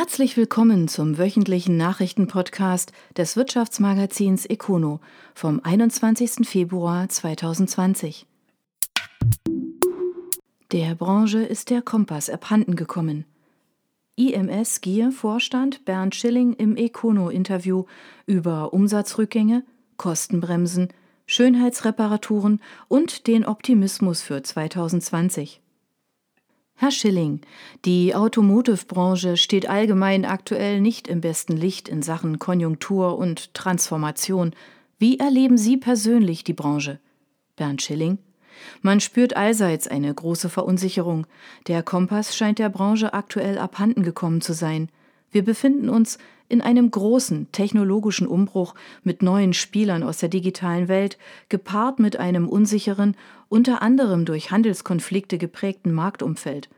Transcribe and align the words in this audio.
Herzlich 0.00 0.36
willkommen 0.36 0.86
zum 0.86 1.18
wöchentlichen 1.18 1.76
Nachrichtenpodcast 1.76 2.92
des 3.16 3.36
Wirtschaftsmagazins 3.36 4.46
Econo 4.46 5.00
vom 5.34 5.60
21. 5.60 6.46
Februar 6.48 7.08
2020. 7.08 8.24
Der 10.70 10.94
Branche 10.94 11.40
ist 11.40 11.70
der 11.70 11.82
Kompass 11.82 12.30
abhanden 12.30 12.76
gekommen. 12.76 13.24
IMS 14.14 14.82
Gier 14.82 15.10
Vorstand 15.10 15.84
Bernd 15.84 16.14
Schilling 16.14 16.52
im 16.52 16.76
Econo-Interview 16.76 17.86
über 18.24 18.72
Umsatzrückgänge, 18.72 19.64
Kostenbremsen, 19.96 20.90
Schönheitsreparaturen 21.26 22.62
und 22.86 23.26
den 23.26 23.44
Optimismus 23.44 24.22
für 24.22 24.44
2020. 24.44 25.60
Herr 26.80 26.92
Schilling, 26.92 27.40
die 27.84 28.14
Automotive-Branche 28.14 29.36
steht 29.36 29.68
allgemein 29.68 30.24
aktuell 30.24 30.80
nicht 30.80 31.08
im 31.08 31.20
besten 31.20 31.56
Licht 31.56 31.88
in 31.88 32.02
Sachen 32.02 32.38
Konjunktur 32.38 33.18
und 33.18 33.52
Transformation. 33.52 34.52
Wie 34.96 35.18
erleben 35.18 35.58
Sie 35.58 35.76
persönlich 35.76 36.44
die 36.44 36.52
Branche? 36.52 37.00
Bernd 37.56 37.82
Schilling. 37.82 38.18
Man 38.80 39.00
spürt 39.00 39.36
allseits 39.36 39.88
eine 39.88 40.14
große 40.14 40.48
Verunsicherung. 40.48 41.26
Der 41.66 41.82
Kompass 41.82 42.36
scheint 42.36 42.60
der 42.60 42.68
Branche 42.68 43.12
aktuell 43.12 43.58
abhanden 43.58 44.04
gekommen 44.04 44.40
zu 44.40 44.52
sein. 44.52 44.88
Wir 45.30 45.44
befinden 45.44 45.88
uns 45.88 46.18
in 46.48 46.60
einem 46.60 46.90
großen 46.90 47.48
technologischen 47.52 48.26
Umbruch 48.26 48.74
mit 49.02 49.22
neuen 49.22 49.52
Spielern 49.52 50.02
aus 50.02 50.18
der 50.18 50.28
digitalen 50.28 50.88
Welt, 50.88 51.18
gepaart 51.48 51.98
mit 51.98 52.16
einem 52.16 52.48
unsicheren 52.48 53.16
unter 53.48 53.82
anderem 53.82 54.24
durch 54.24 54.50
Handelskonflikte 54.50 55.38
geprägten 55.38 55.92
Marktumfeld. 55.92 56.68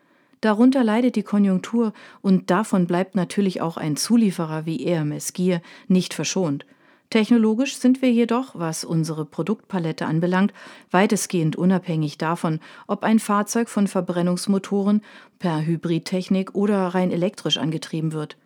Darunter 0.41 0.83
leidet 0.83 1.17
die 1.17 1.23
Konjunktur 1.23 1.93
und 2.23 2.51
davon 2.51 2.87
bleibt 2.87 3.15
natürlich 3.15 3.61
auch 3.61 3.77
ein 3.77 3.97
Zulieferer 3.97 4.65
wie 4.67 4.87
EMS 4.87 5.35
Gier 5.35 5.61
nicht 5.87 6.15
verschont. 6.15 6.65
Technologisch 7.11 7.77
sind 7.77 8.03
wir 8.03 8.13
jedoch, 8.13 8.55
was 8.55 8.85
unsere 8.85 9.25
Produktpalette 9.25 10.07
anbelangt, 10.07 10.55
weitestgehend 10.93 11.57
unabhängig 11.57 12.19
davon, 12.19 12.61
ob 12.87 13.03
ein 13.03 13.19
Fahrzeug 13.19 13.69
von 13.69 13.89
Verbrennungsmotoren 13.89 15.03
per 15.41 15.67
Hybridtechnik 15.67 16.55
oder 16.55 16.87
rein 16.87 17.11
elektrisch 17.11 17.59
angetrieben 17.59 18.13
wird. 18.13 18.37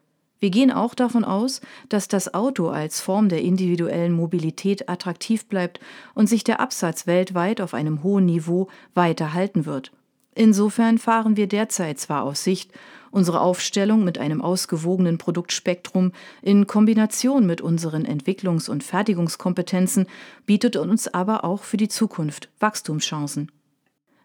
Wir 0.45 0.51
gehen 0.51 0.71
auch 0.71 0.95
davon 0.95 1.25
aus, 1.25 1.63
dass 1.89 2.07
das 2.07 2.35
Auto 2.35 2.69
als 2.69 3.01
Form 3.01 3.31
der 3.31 3.41
individuellen 3.41 4.13
Mobilität 4.13 4.91
attraktiv 4.91 5.47
bleibt 5.47 5.81
und 6.13 6.27
sich 6.27 6.45
der 6.45 6.61
Absatz 6.61 7.07
weltweit 7.07 7.63
auf 7.63 7.73
einem 7.73 8.03
hohen 8.03 8.27
Niveau 8.27 8.69
weiter 8.93 9.33
halten 9.33 9.65
wird. 9.65 9.91
Insofern 10.35 10.99
fahren 10.99 11.39
wir 11.39 11.47
derzeit 11.47 11.99
zwar 11.99 12.25
auf 12.25 12.37
Sicht, 12.37 12.73
unsere 13.11 13.41
Aufstellung 13.41 14.05
mit 14.05 14.19
einem 14.19 14.43
ausgewogenen 14.43 15.17
Produktspektrum 15.17 16.13
in 16.43 16.67
Kombination 16.67 17.47
mit 17.47 17.63
unseren 17.63 18.05
Entwicklungs- 18.05 18.69
und 18.69 18.85
Fertigungskompetenzen 18.85 20.05
bietet 20.45 20.77
uns 20.77 21.09
aber 21.09 21.45
auch 21.45 21.63
für 21.63 21.79
die 21.79 21.89
Zukunft 21.89 22.51
Wachstumschancen. 22.61 23.51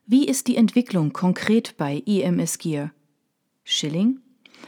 Wie 0.05 0.27
ist 0.27 0.47
die 0.47 0.57
Entwicklung 0.57 1.13
konkret 1.13 1.77
bei 1.77 2.03
EMS 2.05 2.57
Gear? 2.57 2.91
Schilling 3.63 4.19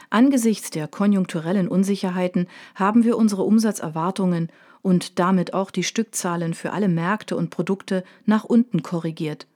Angesichts 0.10 0.70
der 0.70 0.88
konjunkturellen 0.88 1.68
Unsicherheiten 1.68 2.48
haben 2.76 3.04
wir 3.04 3.18
unsere 3.18 3.44
Umsatzerwartungen 3.44 4.50
und 4.82 5.20
damit 5.20 5.54
auch 5.54 5.72
die 5.72 5.84
Stückzahlen 5.84 6.54
für 6.54 6.74
alle 6.74 6.88
Märkte 6.88 7.36
und 7.36 7.50
Produkte 7.50 8.04
nach 8.26 8.44
unten 8.44 8.84
korrigiert. 8.84 9.48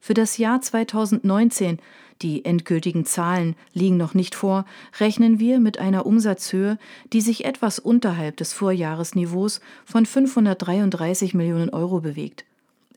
Für 0.00 0.14
das 0.14 0.36
Jahr 0.36 0.60
2019, 0.60 1.78
die 2.20 2.44
endgültigen 2.44 3.06
Zahlen 3.06 3.56
liegen 3.72 3.96
noch 3.96 4.12
nicht 4.12 4.34
vor, 4.34 4.66
rechnen 5.00 5.38
wir 5.38 5.60
mit 5.60 5.78
einer 5.78 6.04
Umsatzhöhe, 6.04 6.78
die 7.12 7.22
sich 7.22 7.46
etwas 7.46 7.78
unterhalb 7.78 8.36
des 8.36 8.52
Vorjahresniveaus 8.52 9.60
von 9.86 10.04
533 10.04 11.32
Millionen 11.32 11.70
Euro 11.70 12.00
bewegt. 12.00 12.44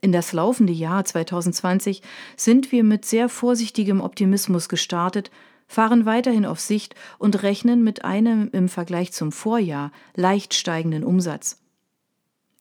In 0.00 0.12
das 0.12 0.32
laufende 0.32 0.72
Jahr 0.72 1.04
2020 1.04 2.02
sind 2.36 2.70
wir 2.70 2.84
mit 2.84 3.04
sehr 3.04 3.28
vorsichtigem 3.28 4.00
Optimismus 4.00 4.68
gestartet, 4.68 5.30
fahren 5.68 6.06
weiterhin 6.06 6.46
auf 6.46 6.58
Sicht 6.58 6.96
und 7.18 7.42
rechnen 7.42 7.84
mit 7.84 8.04
einem 8.04 8.48
im 8.52 8.68
Vergleich 8.68 9.12
zum 9.12 9.30
Vorjahr 9.30 9.92
leicht 10.16 10.54
steigenden 10.54 11.04
Umsatz. 11.04 11.60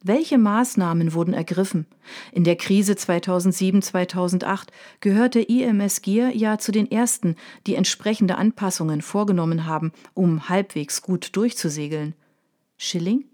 Welche 0.04 0.38
Maßnahmen 0.38 1.14
wurden 1.14 1.34
ergriffen? 1.34 1.88
In 2.32 2.44
der 2.44 2.56
Krise 2.56 2.94
2007-2008 2.94 4.68
gehörte 5.00 5.40
IMS 5.40 6.04
Gier 6.04 6.36
ja 6.36 6.60
zu 6.60 6.72
den 6.72 6.92
ersten, 6.92 7.36
die 7.66 7.76
entsprechende 7.76 8.38
Anpassungen 8.38 9.02
vorgenommen 9.02 9.66
haben, 9.66 9.92
um 10.14 10.50
halbwegs 10.50 11.02
gut 11.02 11.36
durchzusegeln. 11.36 12.14
Schilling? 12.78 13.26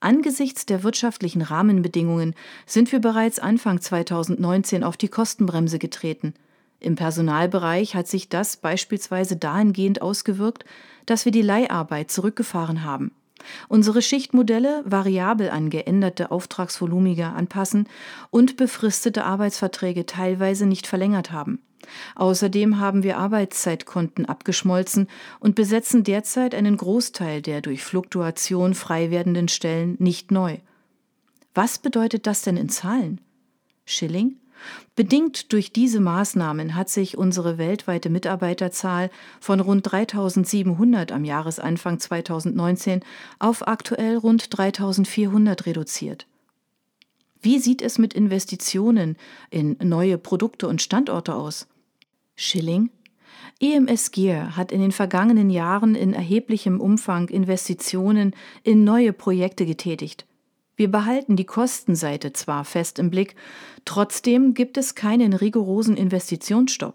Angesichts 0.00 0.66
der 0.66 0.82
wirtschaftlichen 0.82 1.42
Rahmenbedingungen 1.42 2.34
sind 2.66 2.92
wir 2.92 3.00
bereits 3.00 3.38
Anfang 3.38 3.80
2019 3.80 4.84
auf 4.84 4.96
die 4.96 5.08
Kostenbremse 5.08 5.78
getreten– 5.78 6.34
im 6.80 6.96
Personalbereich 6.96 7.94
hat 7.94 8.08
sich 8.08 8.28
das 8.28 8.56
beispielsweise 8.56 9.36
dahingehend 9.36 10.02
ausgewirkt, 10.02 10.64
dass 11.06 11.24
wir 11.24 11.32
die 11.32 11.42
Leiharbeit 11.42 12.10
zurückgefahren 12.10 12.84
haben, 12.84 13.12
unsere 13.68 14.02
Schichtmodelle 14.02 14.82
variabel 14.86 15.50
an 15.50 15.70
geänderte 15.70 16.30
Auftragsvolumige 16.30 17.26
anpassen 17.26 17.86
und 18.30 18.56
befristete 18.56 19.24
Arbeitsverträge 19.24 20.06
teilweise 20.06 20.66
nicht 20.66 20.86
verlängert 20.86 21.30
haben. 21.32 21.60
Außerdem 22.14 22.78
haben 22.78 23.02
wir 23.02 23.18
Arbeitszeitkonten 23.18 24.26
abgeschmolzen 24.26 25.08
und 25.40 25.54
besetzen 25.54 26.04
derzeit 26.04 26.54
einen 26.54 26.76
Großteil 26.76 27.42
der 27.42 27.60
durch 27.60 27.82
Fluktuation 27.82 28.74
frei 28.74 29.10
werdenden 29.10 29.48
Stellen 29.48 29.96
nicht 29.98 30.30
neu. 30.30 30.58
Was 31.54 31.78
bedeutet 31.78 32.26
das 32.26 32.42
denn 32.42 32.56
in 32.56 32.68
Zahlen? 32.68 33.20
Schilling? 33.84 34.36
Bedingt 34.96 35.52
durch 35.52 35.72
diese 35.72 36.00
Maßnahmen 36.00 36.74
hat 36.74 36.88
sich 36.88 37.16
unsere 37.16 37.58
weltweite 37.58 38.10
Mitarbeiterzahl 38.10 39.10
von 39.40 39.60
rund 39.60 39.90
3700 39.90 41.12
am 41.12 41.24
Jahresanfang 41.24 41.98
2019 41.98 43.00
auf 43.38 43.66
aktuell 43.66 44.16
rund 44.16 44.56
3400 44.56 45.66
reduziert. 45.66 46.26
Wie 47.42 47.58
sieht 47.58 47.80
es 47.80 47.98
mit 47.98 48.12
Investitionen 48.12 49.16
in 49.50 49.76
neue 49.82 50.18
Produkte 50.18 50.68
und 50.68 50.82
Standorte 50.82 51.34
aus? 51.34 51.66
Schilling 52.36 52.90
EMS 53.60 54.10
Gear 54.10 54.56
hat 54.56 54.72
in 54.72 54.80
den 54.80 54.92
vergangenen 54.92 55.50
Jahren 55.50 55.94
in 55.94 56.14
erheblichem 56.14 56.80
Umfang 56.80 57.28
Investitionen 57.28 58.34
in 58.62 58.84
neue 58.84 59.12
Projekte 59.12 59.66
getätigt. 59.66 60.26
Wir 60.80 60.90
behalten 60.90 61.36
die 61.36 61.44
Kostenseite 61.44 62.32
zwar 62.32 62.64
fest 62.64 62.98
im 62.98 63.10
Blick, 63.10 63.36
trotzdem 63.84 64.54
gibt 64.54 64.78
es 64.78 64.94
keinen 64.94 65.34
rigorosen 65.34 65.94
Investitionsstopp. 65.94 66.94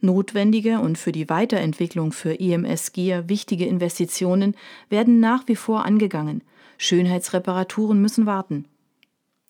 Notwendige 0.00 0.78
und 0.78 0.98
für 0.98 1.10
die 1.10 1.28
Weiterentwicklung 1.28 2.12
für 2.12 2.38
EMS 2.38 2.92
Gear 2.92 3.28
wichtige 3.28 3.66
Investitionen 3.66 4.54
werden 4.88 5.18
nach 5.18 5.48
wie 5.48 5.56
vor 5.56 5.84
angegangen. 5.84 6.44
Schönheitsreparaturen 6.76 8.00
müssen 8.00 8.24
warten. 8.24 8.66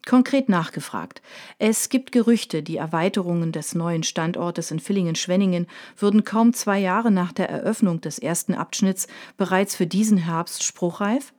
Konkret 0.06 0.49
nachgefragt. 0.49 1.21
Es 1.59 1.91
gibt 1.91 2.11
Gerüchte, 2.11 2.62
die 2.62 2.79
Erweiterungen 2.79 3.53
des 3.53 3.75
neuen 3.75 4.03
Standortes 4.03 4.71
in 4.71 4.81
Villingen-Schwenningen 4.81 5.67
würden 5.95 6.25
kaum 6.25 6.55
zwei 6.55 6.79
Jahre 6.79 7.11
nach 7.11 7.33
der 7.33 7.50
Eröffnung 7.50 8.00
des 8.00 8.19
ersten 8.19 8.55
Abschnitts 8.55 9.09
bereits 9.37 9.77
für 9.77 9.87
diesen 9.87 10.17
Herbst 10.17 10.62
spruchreif? 10.62 11.35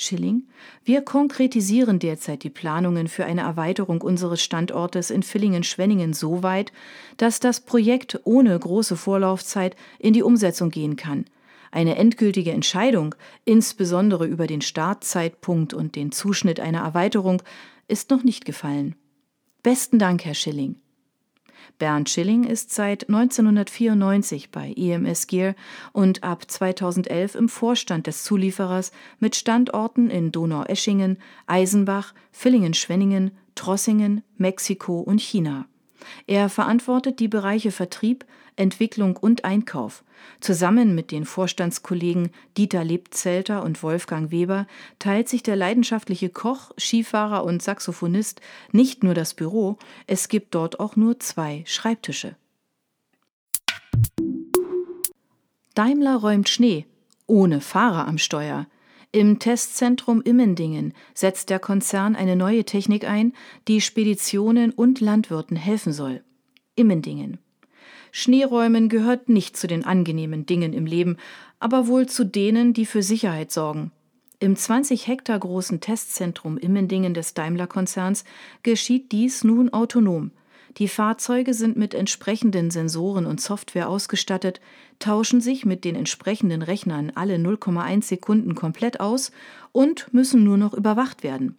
Schilling, 0.00 0.44
wir 0.84 1.02
konkretisieren 1.02 1.98
derzeit 1.98 2.42
die 2.42 2.50
Planungen 2.50 3.08
für 3.08 3.24
eine 3.24 3.42
Erweiterung 3.42 4.00
unseres 4.00 4.42
Standortes 4.42 5.10
in 5.10 5.22
Villingen-Schwenningen 5.22 6.12
so 6.12 6.42
weit, 6.42 6.72
dass 7.16 7.40
das 7.40 7.60
Projekt 7.60 8.20
ohne 8.24 8.58
große 8.58 8.96
Vorlaufzeit 8.96 9.76
in 9.98 10.12
die 10.12 10.22
Umsetzung 10.22 10.70
gehen 10.70 10.96
kann. 10.96 11.26
Eine 11.70 11.96
endgültige 11.96 12.52
Entscheidung, 12.52 13.14
insbesondere 13.44 14.26
über 14.26 14.46
den 14.46 14.60
Startzeitpunkt 14.60 15.74
und 15.74 15.94
den 15.94 16.10
Zuschnitt 16.12 16.58
einer 16.60 16.80
Erweiterung, 16.80 17.42
ist 17.86 18.10
noch 18.10 18.24
nicht 18.24 18.44
gefallen. 18.44 18.96
Besten 19.62 19.98
Dank, 19.98 20.24
Herr 20.24 20.34
Schilling. 20.34 20.76
Bernd 21.78 22.10
Schilling 22.10 22.44
ist 22.44 22.72
seit 22.72 23.08
1994 23.08 24.50
bei 24.50 24.72
EMS 24.76 25.26
Gear 25.26 25.54
und 25.92 26.22
ab 26.24 26.50
2011 26.50 27.34
im 27.34 27.48
Vorstand 27.48 28.06
des 28.06 28.24
Zulieferers 28.24 28.92
mit 29.18 29.36
Standorten 29.36 30.10
in 30.10 30.32
Donaueschingen, 30.32 31.18
Eisenbach, 31.46 32.14
Villingen-Schwenningen, 32.32 33.32
Trossingen, 33.54 34.22
Mexiko 34.36 35.00
und 35.00 35.20
China. 35.20 35.66
Er 36.26 36.48
verantwortet 36.48 37.20
die 37.20 37.28
Bereiche 37.28 37.72
Vertrieb, 37.72 38.24
Entwicklung 38.60 39.16
und 39.16 39.44
Einkauf. 39.44 40.04
Zusammen 40.40 40.94
mit 40.94 41.10
den 41.10 41.24
Vorstandskollegen 41.24 42.30
Dieter 42.56 42.84
Lebzelter 42.84 43.62
und 43.64 43.82
Wolfgang 43.82 44.30
Weber 44.30 44.66
teilt 44.98 45.28
sich 45.28 45.42
der 45.42 45.56
leidenschaftliche 45.56 46.28
Koch, 46.28 46.70
Skifahrer 46.78 47.44
und 47.44 47.62
Saxophonist 47.62 48.40
nicht 48.70 49.02
nur 49.02 49.14
das 49.14 49.34
Büro, 49.34 49.78
es 50.06 50.28
gibt 50.28 50.54
dort 50.54 50.78
auch 50.78 50.94
nur 50.94 51.18
zwei 51.18 51.64
Schreibtische. 51.66 52.36
Daimler 55.74 56.16
räumt 56.16 56.48
Schnee, 56.48 56.84
ohne 57.26 57.62
Fahrer 57.62 58.06
am 58.06 58.18
Steuer. 58.18 58.66
Im 59.12 59.38
Testzentrum 59.38 60.20
Immendingen 60.20 60.92
setzt 61.14 61.48
der 61.48 61.58
Konzern 61.58 62.14
eine 62.14 62.36
neue 62.36 62.64
Technik 62.64 63.08
ein, 63.08 63.32
die 63.66 63.80
Speditionen 63.80 64.70
und 64.70 65.00
Landwirten 65.00 65.56
helfen 65.56 65.92
soll. 65.92 66.22
Immendingen. 66.76 67.38
Schneeräumen 68.12 68.88
gehört 68.88 69.28
nicht 69.28 69.56
zu 69.56 69.66
den 69.66 69.84
angenehmen 69.84 70.46
Dingen 70.46 70.72
im 70.72 70.86
Leben, 70.86 71.16
aber 71.58 71.86
wohl 71.86 72.06
zu 72.06 72.24
denen, 72.24 72.72
die 72.72 72.86
für 72.86 73.02
Sicherheit 73.02 73.52
sorgen. 73.52 73.92
Im 74.38 74.56
20 74.56 75.06
Hektar 75.06 75.38
großen 75.38 75.80
Testzentrum 75.80 76.56
Immendingen 76.56 77.12
des 77.12 77.34
Daimler-Konzerns 77.34 78.24
geschieht 78.62 79.12
dies 79.12 79.44
nun 79.44 79.70
autonom. 79.70 80.30
Die 80.78 80.88
Fahrzeuge 80.88 81.52
sind 81.52 81.76
mit 81.76 81.94
entsprechenden 81.94 82.70
Sensoren 82.70 83.26
und 83.26 83.40
Software 83.40 83.88
ausgestattet, 83.88 84.60
tauschen 84.98 85.40
sich 85.40 85.66
mit 85.66 85.84
den 85.84 85.96
entsprechenden 85.96 86.62
Rechnern 86.62 87.12
alle 87.14 87.36
0,1 87.36 88.04
Sekunden 88.04 88.54
komplett 88.54 89.00
aus 89.00 89.32
und 89.72 90.12
müssen 90.14 90.44
nur 90.44 90.56
noch 90.56 90.72
überwacht 90.72 91.22
werden. 91.22 91.56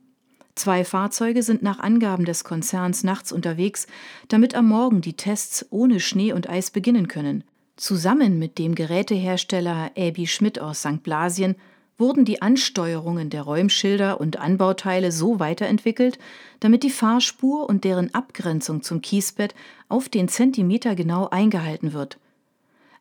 Zwei 0.56 0.84
Fahrzeuge 0.84 1.44
sind 1.44 1.64
nach 1.64 1.80
Angaben 1.80 2.26
des 2.26 2.44
Konzerns 2.44 3.04
nachts 3.04 3.32
unterwegs, 3.32 3.88
damit 4.28 4.56
am 4.56 4.68
Morgen 4.68 5.02
die 5.02 5.14
Tests 5.14 5.66
ohne 5.70 6.00
Schnee 6.00 6.34
und 6.34 6.50
Eis 6.50 6.72
beginnen 6.72 7.08
können. 7.08 7.44
Zusammen 7.78 8.38
mit 8.38 8.58
dem 8.58 8.76
Gerätehersteller 8.76 9.92
Abi 9.98 10.28
Schmidt 10.28 10.60
aus 10.60 10.82
St. 10.82 11.04
Blasien 11.04 11.56
wurden 11.98 12.26
die 12.26 12.42
Ansteuerungen 12.42 13.30
der 13.30 13.44
Räumschilder 13.44 14.20
und 14.20 14.38
Anbauteile 14.38 15.12
so 15.12 15.40
weiterentwickelt, 15.40 16.20
damit 16.60 16.84
die 16.84 16.90
Fahrspur 16.90 17.70
und 17.70 17.84
deren 17.84 18.14
Abgrenzung 18.14 18.82
zum 18.82 19.02
Kiesbett 19.02 19.56
auf 19.88 20.10
den 20.10 20.28
Zentimeter 20.28 20.96
genau 20.96 21.30
eingehalten 21.30 21.94
wird. 21.94 22.18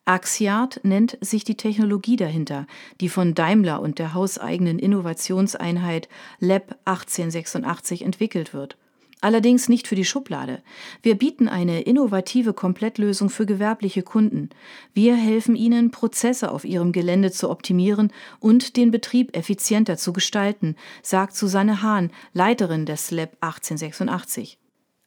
Axiart 0.05 0.81
nennt 0.83 1.17
sich 1.21 1.43
die 1.43 1.55
Technologie 1.55 2.15
dahinter, 2.15 2.67
die 2.99 3.09
von 3.09 3.33
Daimler 3.33 3.81
und 3.81 3.99
der 3.99 4.13
hauseigenen 4.13 4.79
Innovationseinheit 4.79 6.09
Lab 6.39 6.75
1886 6.85 8.03
entwickelt 8.03 8.53
wird 8.53 8.77
allerdings 9.21 9.69
nicht 9.69 9.87
für 9.87 9.95
die 9.95 10.03
Schublade. 10.03 10.61
Wir 11.01 11.15
bieten 11.15 11.47
eine 11.47 11.81
innovative 11.81 12.53
Komplettlösung 12.53 13.29
für 13.29 13.45
gewerbliche 13.45 14.01
Kunden. 14.01 14.49
Wir 14.93 15.15
helfen 15.15 15.55
ihnen, 15.55 15.91
Prozesse 15.91 16.51
auf 16.51 16.65
ihrem 16.65 16.91
Gelände 16.91 17.31
zu 17.31 17.49
optimieren 17.49 18.11
und 18.39 18.75
den 18.75 18.91
Betrieb 18.91 19.35
effizienter 19.37 19.95
zu 19.97 20.11
gestalten, 20.11 20.75
sagt 21.03 21.35
Susanne 21.35 21.81
Hahn, 21.81 22.11
Leiterin 22.33 22.85
des 22.85 23.11
Lab 23.11 23.37
1886. 23.41 24.57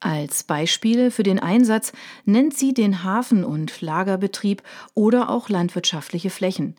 Als 0.05 0.43
Beispiele 0.43 1.11
für 1.11 1.23
den 1.23 1.39
Einsatz 1.39 1.95
nennt 2.27 2.53
sie 2.53 2.75
den 2.75 3.05
Hafen- 3.05 3.43
und 3.43 3.81
Lagerbetrieb 3.81 4.63
oder 4.93 5.31
auch 5.31 5.49
landwirtschaftliche 5.49 6.29
Flächen. 6.29 6.77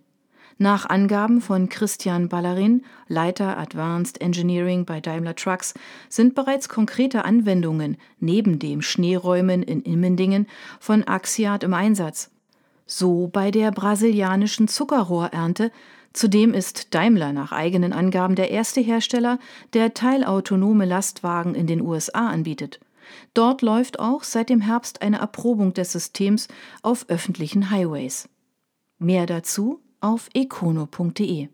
Nach 0.60 0.88
Angaben 0.88 1.42
von 1.42 1.68
Christian 1.68 2.30
Ballarin, 2.30 2.84
Leiter 3.08 3.58
Advanced 3.58 4.22
Engineering 4.22 4.86
bei 4.86 5.02
Daimler 5.02 5.36
Trucks, 5.36 5.74
sind 6.08 6.36
bereits 6.36 6.70
konkrete 6.70 7.26
Anwendungen 7.26 7.98
neben 8.20 8.60
dem 8.60 8.84
Schneeräumen 8.84 9.64
in 9.64 9.82
Immendingen 9.82 10.46
von 10.80 11.04
Axiat 11.04 11.64
im 11.64 11.74
Einsatz. 11.74 12.30
So 12.86 13.28
bei 13.34 13.50
der 13.50 13.72
brasilianischen 13.72 14.68
Zuckerrohrernte, 14.68 15.72
Zudem 16.14 16.54
ist 16.54 16.94
Daimler 16.94 17.34
nach 17.34 17.52
eigenen 17.52 17.92
Angaben 17.92 18.36
der 18.36 18.52
erste 18.52 18.82
Hersteller, 18.82 19.40
der 19.74 19.96
teilautonome 19.96 20.86
Lastwagen 20.86 21.56
in 21.56 21.66
den 21.66 21.82
USA 21.82 22.30
anbietet. 22.30 22.80
Dort 23.34 23.62
läuft 23.62 24.00
auch 24.00 24.24
seit 24.24 24.50
dem 24.50 24.62
Herbst 24.62 25.02
eine 25.02 25.18
Erprobung 25.18 25.74
des 25.74 25.92
Systems 25.92 26.48
auf 26.82 27.06
öffentlichen 27.10 27.70
Highways. 27.70 28.30
Mehr 28.98 29.26
dazu 29.26 29.82
auf 30.00 30.30
econo.de. 30.34 31.50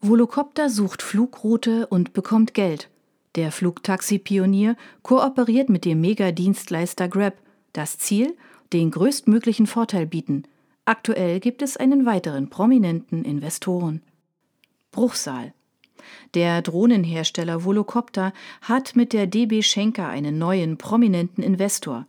Volocopter 0.00 0.70
sucht 0.70 1.02
Flugroute 1.02 1.86
und 1.88 2.12
bekommt 2.12 2.54
Geld. 2.54 2.88
Der 3.34 3.52
Flugtaxi-Pionier 3.52 4.76
kooperiert 5.02 5.68
mit 5.68 5.84
dem 5.84 6.00
Megadienstleister 6.00 7.08
Grab. 7.08 7.34
Das 7.72 7.98
Ziel? 7.98 8.36
Den 8.72 8.90
größtmöglichen 8.90 9.66
Vorteil 9.66 10.06
bieten. 10.06 10.44
Aktuell 10.84 11.40
gibt 11.40 11.62
es 11.62 11.76
einen 11.76 12.06
weiteren 12.06 12.48
prominenten 12.48 13.24
Investoren. 13.24 14.02
Bruchsal. 14.90 15.52
Der 16.34 16.62
Drohnenhersteller 16.62 17.64
Volocopter 17.64 18.32
hat 18.62 18.96
mit 18.96 19.12
der 19.12 19.26
DB 19.26 19.62
Schenker 19.62 20.08
einen 20.08 20.38
neuen 20.38 20.78
prominenten 20.78 21.42
Investor. 21.42 22.06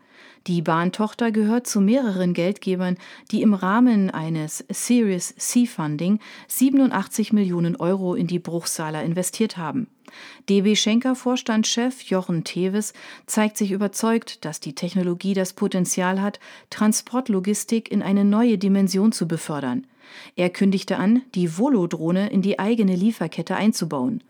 Die 0.47 0.61
Bahntochter 0.61 1.31
gehört 1.31 1.67
zu 1.67 1.81
mehreren 1.81 2.33
Geldgebern, 2.33 2.97
die 3.31 3.41
im 3.41 3.53
Rahmen 3.53 4.09
eines 4.09 4.65
Series 4.69 5.35
C 5.37 5.65
Funding 5.65 6.19
87 6.47 7.33
Millionen 7.33 7.75
Euro 7.75 8.15
in 8.15 8.27
die 8.27 8.39
Bruchsaler 8.39 9.03
investiert 9.03 9.57
haben. 9.57 9.87
DB 10.47 10.75
Schenker 10.75 11.15
Vorstandschef 11.15 12.01
Jochen 12.03 12.43
Teves 12.43 12.93
zeigt 13.27 13.57
sich 13.57 13.71
überzeugt, 13.71 14.43
dass 14.45 14.59
die 14.59 14.73
Technologie 14.73 15.33
das 15.33 15.53
Potenzial 15.53 16.21
hat, 16.21 16.39
Transportlogistik 16.69 17.91
in 17.91 18.01
eine 18.01 18.25
neue 18.25 18.57
Dimension 18.57 19.11
zu 19.11 19.27
befördern. 19.27 19.85
Er 20.35 20.49
kündigte 20.49 20.97
an, 20.97 21.21
die 21.35 21.57
Volodrohne 21.57 22.29
in 22.29 22.41
die 22.41 22.59
eigene 22.59 22.95
Lieferkette 22.95 23.55
einzubauen. 23.55 24.23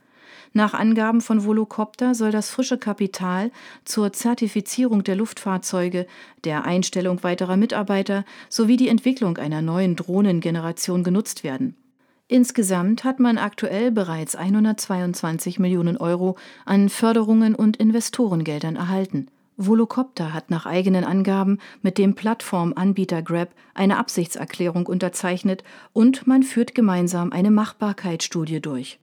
Nach 0.53 0.73
Angaben 0.73 1.21
von 1.21 1.45
Volocopter 1.45 2.15
soll 2.15 2.31
das 2.31 2.49
frische 2.49 2.77
Kapital 2.77 3.51
zur 3.85 4.11
Zertifizierung 4.13 5.03
der 5.03 5.15
Luftfahrzeuge, 5.15 6.07
der 6.43 6.65
Einstellung 6.65 7.23
weiterer 7.23 7.55
Mitarbeiter 7.55 8.25
sowie 8.49 8.77
die 8.77 8.87
Entwicklung 8.87 9.37
einer 9.37 9.61
neuen 9.61 9.95
Drohnengeneration 9.95 11.03
genutzt 11.03 11.43
werden. 11.43 11.75
Insgesamt 12.27 13.03
hat 13.03 13.19
man 13.19 13.37
aktuell 13.37 13.91
bereits 13.91 14.35
122 14.35 15.59
Millionen 15.59 15.97
Euro 15.97 16.35
an 16.65 16.89
Förderungen 16.89 17.55
und 17.55 17.77
Investorengeldern 17.77 18.75
erhalten. 18.75 19.29
Volocopter 19.61 20.33
hat 20.33 20.50
nach 20.50 20.65
eigenen 20.65 21.03
Angaben 21.03 21.59
mit 21.81 21.97
dem 21.97 22.15
Plattformanbieter 22.15 23.21
Grab 23.21 23.50
eine 23.73 23.97
Absichtserklärung 23.97 24.85
unterzeichnet 24.88 25.63
und 25.91 26.25
man 26.25 26.44
führt 26.44 26.73
gemeinsam 26.73 27.33
eine 27.33 27.51
Machbarkeitsstudie 27.51 28.61
durch. 28.61 29.00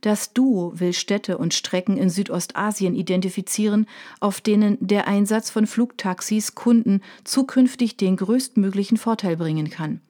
Das 0.00 0.32
Duo 0.32 0.78
will 0.78 0.92
Städte 0.92 1.36
und 1.38 1.52
Strecken 1.52 1.96
in 1.96 2.10
Südostasien 2.10 2.94
identifizieren, 2.94 3.86
auf 4.20 4.40
denen 4.40 4.78
der 4.80 5.08
Einsatz 5.08 5.50
von 5.50 5.66
Flugtaxis 5.66 6.54
Kunden 6.54 7.00
zukünftig 7.24 7.96
den 7.96 8.16
größtmöglichen 8.16 8.96
Vorteil 8.96 9.36
bringen 9.36 9.70
kann. 9.70 10.00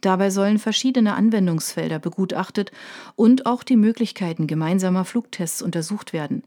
Dabei 0.00 0.30
sollen 0.30 0.58
verschiedene 0.58 1.14
Anwendungsfelder 1.14 1.98
begutachtet 1.98 2.70
und 3.16 3.46
auch 3.46 3.64
die 3.64 3.76
Möglichkeiten 3.76 4.46
gemeinsamer 4.46 5.04
Flugtests 5.04 5.62
untersucht 5.62 6.12
werden. 6.12 6.44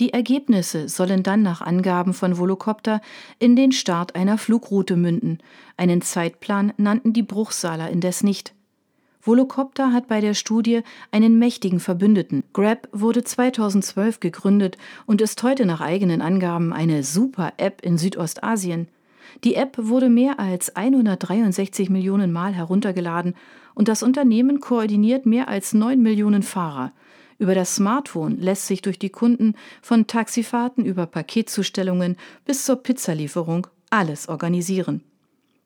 Die 0.00 0.12
Ergebnisse 0.12 0.88
sollen 0.88 1.22
dann 1.22 1.42
nach 1.42 1.60
Angaben 1.60 2.14
von 2.14 2.38
Volocopter 2.38 3.00
in 3.38 3.56
den 3.56 3.72
Start 3.72 4.14
einer 4.14 4.38
Flugroute 4.38 4.96
münden. 4.96 5.38
Einen 5.76 6.00
Zeitplan 6.00 6.72
nannten 6.76 7.12
die 7.12 7.22
Bruchsaler 7.22 7.90
indes 7.90 8.22
nicht. 8.22 8.54
Volocopter 9.20 9.92
hat 9.92 10.08
bei 10.08 10.20
der 10.20 10.34
Studie 10.34 10.82
einen 11.12 11.38
mächtigen 11.38 11.78
Verbündeten. 11.78 12.42
Grab 12.52 12.88
wurde 12.90 13.22
2012 13.22 14.18
gegründet 14.18 14.78
und 15.06 15.20
ist 15.20 15.40
heute 15.44 15.64
nach 15.64 15.80
eigenen 15.80 16.20
Angaben 16.20 16.72
eine 16.72 17.04
Super-App 17.04 17.82
in 17.82 17.98
Südostasien. 17.98 18.88
Die 19.44 19.54
App 19.54 19.76
wurde 19.78 20.08
mehr 20.08 20.40
als 20.40 20.74
163 20.74 21.88
Millionen 21.88 22.32
Mal 22.32 22.52
heruntergeladen 22.52 23.34
und 23.74 23.88
das 23.88 24.02
Unternehmen 24.02 24.58
koordiniert 24.58 25.24
mehr 25.24 25.48
als 25.48 25.72
9 25.72 26.02
Millionen 26.02 26.42
Fahrer. 26.42 26.92
Über 27.42 27.56
das 27.56 27.74
Smartphone 27.74 28.38
lässt 28.38 28.68
sich 28.68 28.82
durch 28.82 29.00
die 29.00 29.10
Kunden 29.10 29.56
von 29.80 30.06
Taxifahrten 30.06 30.84
über 30.84 31.06
Paketzustellungen 31.06 32.16
bis 32.44 32.64
zur 32.64 32.76
Pizzalieferung 32.76 33.66
alles 33.90 34.28
organisieren. 34.28 35.02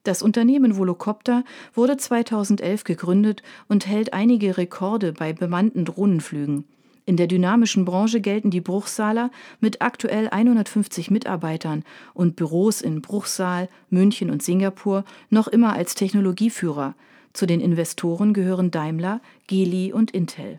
Das 0.02 0.22
Unternehmen 0.22 0.78
Volocopter 0.78 1.44
wurde 1.74 1.98
2011 1.98 2.84
gegründet 2.84 3.42
und 3.68 3.86
hält 3.86 4.14
einige 4.14 4.56
Rekorde 4.56 5.12
bei 5.12 5.34
bemannten 5.34 5.84
Drohnenflügen. 5.84 6.64
In 7.04 7.18
der 7.18 7.26
dynamischen 7.26 7.84
Branche 7.84 8.22
gelten 8.22 8.50
die 8.50 8.62
Bruchsaler 8.62 9.30
mit 9.60 9.82
aktuell 9.82 10.28
150 10.30 11.10
Mitarbeitern 11.10 11.84
und 12.14 12.36
Büros 12.36 12.80
in 12.80 13.02
Bruchsal, 13.02 13.68
München 13.90 14.30
und 14.30 14.42
Singapur 14.42 15.04
noch 15.28 15.46
immer 15.46 15.74
als 15.74 15.94
Technologieführer. 15.94 16.94
Zu 17.34 17.44
den 17.44 17.60
Investoren 17.60 18.32
gehören 18.32 18.70
Daimler, 18.70 19.20
Geli 19.46 19.92
und 19.92 20.12
Intel. 20.12 20.58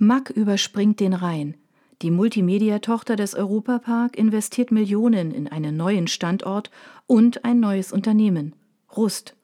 Mack 0.00 0.30
überspringt 0.30 1.00
den 1.00 1.12
Rhein. 1.12 1.56
Die 2.02 2.12
Multimedia-Tochter 2.12 3.16
des 3.16 3.34
Europapark 3.34 4.16
investiert 4.16 4.70
Millionen 4.70 5.32
in 5.32 5.48
einen 5.48 5.76
neuen 5.76 6.06
Standort 6.06 6.70
und 7.08 7.44
ein 7.44 7.58
neues 7.58 7.92
Unternehmen. 7.92 8.54
Rust. 8.96 9.34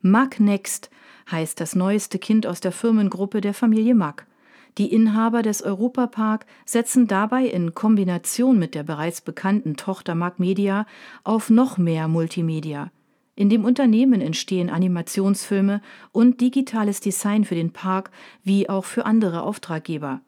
Mack 0.00 0.40
Next 0.40 0.88
heißt 1.30 1.60
das 1.60 1.74
neueste 1.74 2.18
Kind 2.18 2.46
aus 2.46 2.60
der 2.60 2.72
Firmengruppe 2.72 3.42
der 3.42 3.52
Familie 3.52 3.94
Mack. 3.94 4.26
Die 4.78 4.90
Inhaber 4.90 5.42
des 5.42 5.62
Europapark 5.62 6.46
setzen 6.64 7.06
dabei 7.06 7.44
in 7.44 7.74
Kombination 7.74 8.58
mit 8.58 8.74
der 8.74 8.84
bereits 8.84 9.20
bekannten 9.20 9.76
Tochter 9.76 10.14
Mark 10.14 10.40
Media 10.40 10.86
auf 11.24 11.50
noch 11.50 11.76
mehr 11.76 12.08
Multimedia. 12.08 12.90
In 13.36 13.50
dem 13.50 13.64
Unternehmen 13.64 14.20
entstehen 14.20 14.70
Animationsfilme 14.70 15.80
und 16.12 16.40
digitales 16.40 17.00
Design 17.00 17.44
für 17.44 17.56
den 17.56 17.72
Park 17.72 18.10
wie 18.44 18.68
auch 18.68 18.84
für 18.84 19.06
andere 19.06 19.42
Auftraggeber. 19.42 20.20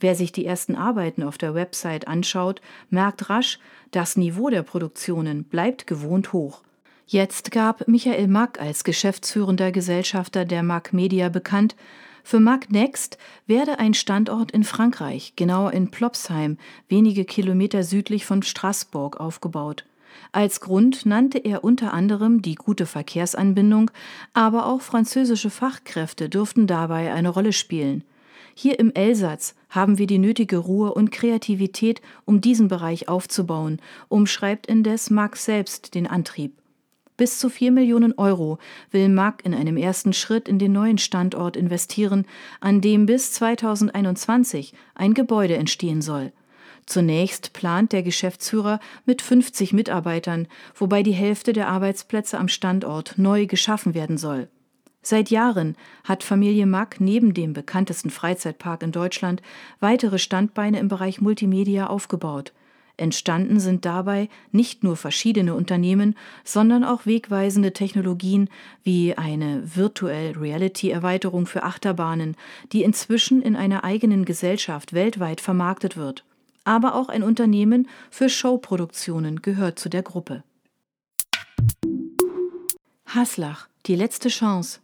Wer 0.00 0.14
sich 0.14 0.32
die 0.32 0.44
ersten 0.44 0.74
Arbeiten 0.74 1.22
auf 1.22 1.38
der 1.38 1.54
Website 1.54 2.08
anschaut, 2.08 2.60
merkt 2.90 3.30
rasch, 3.30 3.58
das 3.90 4.16
Niveau 4.16 4.48
der 4.48 4.62
Produktionen 4.62 5.44
bleibt 5.44 5.86
gewohnt 5.86 6.32
hoch. 6.32 6.62
Jetzt 7.06 7.50
gab 7.52 7.88
Michael 7.88 8.28
Mack 8.28 8.60
als 8.60 8.84
geschäftsführender 8.84 9.72
Gesellschafter 9.72 10.44
der 10.44 10.62
Mack 10.62 10.92
Media 10.92 11.28
bekannt, 11.28 11.74
für 12.22 12.40
Mack 12.40 12.70
Next 12.70 13.16
werde 13.46 13.78
ein 13.78 13.94
Standort 13.94 14.50
in 14.50 14.62
Frankreich, 14.62 15.32
genauer 15.34 15.72
in 15.72 15.90
Plopsheim, 15.90 16.58
wenige 16.86 17.24
Kilometer 17.24 17.82
südlich 17.82 18.26
von 18.26 18.42
Straßburg, 18.42 19.18
aufgebaut. 19.18 19.86
Als 20.32 20.60
Grund 20.60 21.06
nannte 21.06 21.38
er 21.38 21.64
unter 21.64 21.92
anderem 21.92 22.42
die 22.42 22.54
gute 22.54 22.86
Verkehrsanbindung, 22.86 23.90
aber 24.34 24.66
auch 24.66 24.80
französische 24.80 25.50
Fachkräfte 25.50 26.28
dürften 26.28 26.66
dabei 26.66 27.12
eine 27.12 27.28
Rolle 27.28 27.52
spielen. 27.52 28.04
Hier 28.54 28.78
im 28.80 28.92
Elsatz 28.92 29.54
haben 29.70 29.98
wir 29.98 30.08
die 30.08 30.18
nötige 30.18 30.58
Ruhe 30.58 30.92
und 30.92 31.12
Kreativität, 31.12 32.02
um 32.24 32.40
diesen 32.40 32.68
Bereich 32.68 33.08
aufzubauen, 33.08 33.80
umschreibt 34.08 34.66
indes 34.66 35.10
Mack 35.10 35.36
selbst 35.36 35.94
den 35.94 36.06
Antrieb. 36.08 36.58
Bis 37.16 37.38
zu 37.38 37.50
4 37.50 37.72
Millionen 37.72 38.14
Euro 38.16 38.58
will 38.92 39.08
Mack 39.08 39.44
in 39.44 39.52
einem 39.52 39.76
ersten 39.76 40.12
Schritt 40.12 40.48
in 40.48 40.58
den 40.58 40.72
neuen 40.72 40.98
Standort 40.98 41.56
investieren, 41.56 42.26
an 42.60 42.80
dem 42.80 43.06
bis 43.06 43.32
2021 43.32 44.72
ein 44.94 45.14
Gebäude 45.14 45.56
entstehen 45.56 46.00
soll. 46.00 46.32
Zunächst 46.88 47.52
plant 47.52 47.92
der 47.92 48.02
Geschäftsführer 48.02 48.80
mit 49.04 49.20
50 49.20 49.74
Mitarbeitern, 49.74 50.48
wobei 50.74 51.02
die 51.02 51.12
Hälfte 51.12 51.52
der 51.52 51.68
Arbeitsplätze 51.68 52.38
am 52.38 52.48
Standort 52.48 53.18
neu 53.18 53.44
geschaffen 53.44 53.92
werden 53.92 54.16
soll. 54.16 54.48
Seit 55.02 55.28
Jahren 55.28 55.76
hat 56.04 56.22
Familie 56.22 56.64
Mack 56.64 56.98
neben 56.98 57.34
dem 57.34 57.52
bekanntesten 57.52 58.08
Freizeitpark 58.08 58.82
in 58.82 58.92
Deutschland 58.92 59.42
weitere 59.80 60.18
Standbeine 60.18 60.78
im 60.78 60.88
Bereich 60.88 61.20
Multimedia 61.20 61.88
aufgebaut. 61.88 62.54
Entstanden 62.96 63.60
sind 63.60 63.84
dabei 63.84 64.30
nicht 64.50 64.82
nur 64.82 64.96
verschiedene 64.96 65.54
Unternehmen, 65.54 66.16
sondern 66.42 66.84
auch 66.84 67.04
wegweisende 67.04 67.74
Technologien 67.74 68.48
wie 68.82 69.12
eine 69.14 69.76
Virtual 69.76 70.32
Reality 70.40 70.88
Erweiterung 70.88 71.44
für 71.44 71.64
Achterbahnen, 71.64 72.34
die 72.72 72.82
inzwischen 72.82 73.42
in 73.42 73.56
einer 73.56 73.84
eigenen 73.84 74.24
Gesellschaft 74.24 74.94
weltweit 74.94 75.42
vermarktet 75.42 75.98
wird. 75.98 76.24
Aber 76.68 76.94
auch 76.94 77.08
ein 77.08 77.22
Unternehmen 77.22 77.88
für 78.10 78.28
Showproduktionen 78.28 79.42
gehört 79.42 79.78
zu 79.78 79.88
der 79.88 80.02
Gruppe. 80.02 80.44
Haslach, 83.06 83.68
die 83.86 83.96
letzte 83.96 84.28
Chance. 84.28 84.80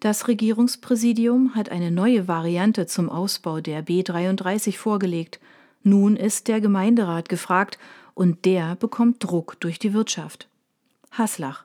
Das 0.00 0.26
Regierungspräsidium 0.26 1.54
hat 1.54 1.68
eine 1.68 1.90
neue 1.90 2.26
Variante 2.26 2.86
zum 2.86 3.08
Ausbau 3.08 3.60
der 3.60 3.84
B33 3.84 4.76
vorgelegt– 4.76 5.38
nun 5.82 6.16
ist 6.16 6.48
der 6.48 6.60
Gemeinderat 6.60 7.28
gefragt 7.28 7.78
und 8.14 8.44
der 8.44 8.76
bekommt 8.76 9.24
Druck 9.24 9.58
durch 9.60 9.78
die 9.78 9.94
Wirtschaft. 9.94 10.48
Haslach. 11.12 11.64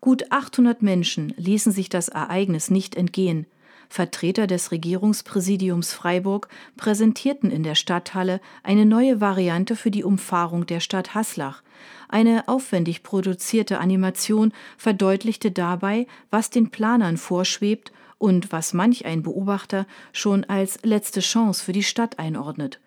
Gut 0.00 0.30
800 0.30 0.82
Menschen 0.82 1.32
ließen 1.36 1.72
sich 1.72 1.88
das 1.88 2.08
Ereignis 2.08 2.70
nicht 2.70 2.94
entgehen. 2.94 3.46
Vertreter 3.94 4.48
des 4.48 4.72
Regierungspräsidiums 4.72 5.92
Freiburg 5.92 6.48
präsentierten 6.76 7.52
in 7.52 7.62
der 7.62 7.76
Stadthalle 7.76 8.40
eine 8.64 8.86
neue 8.86 9.20
Variante 9.20 9.76
für 9.76 9.92
die 9.92 10.02
Umfahrung 10.02 10.66
der 10.66 10.80
Stadt 10.80 11.14
Haslach. 11.14 11.62
Eine 12.08 12.48
aufwendig 12.48 13.04
produzierte 13.04 13.78
Animation 13.78 14.52
verdeutlichte 14.76 15.52
dabei, 15.52 16.08
was 16.28 16.50
den 16.50 16.70
Planern 16.70 17.16
vorschwebt 17.18 17.92
und 18.18 18.50
was 18.50 18.72
manch 18.72 19.06
ein 19.06 19.22
Beobachter 19.22 19.86
schon 20.12 20.42
als 20.42 20.80
letzte 20.82 21.20
Chance 21.20 21.62
für 21.64 21.72
die 21.72 21.84
Stadt 21.84 22.18
einordnet. 22.18 22.80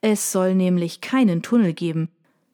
Es 0.00 0.32
soll 0.32 0.54
nämlich 0.54 1.02
keinen 1.02 1.42
Tunnel 1.42 1.74
geben. 1.74 2.08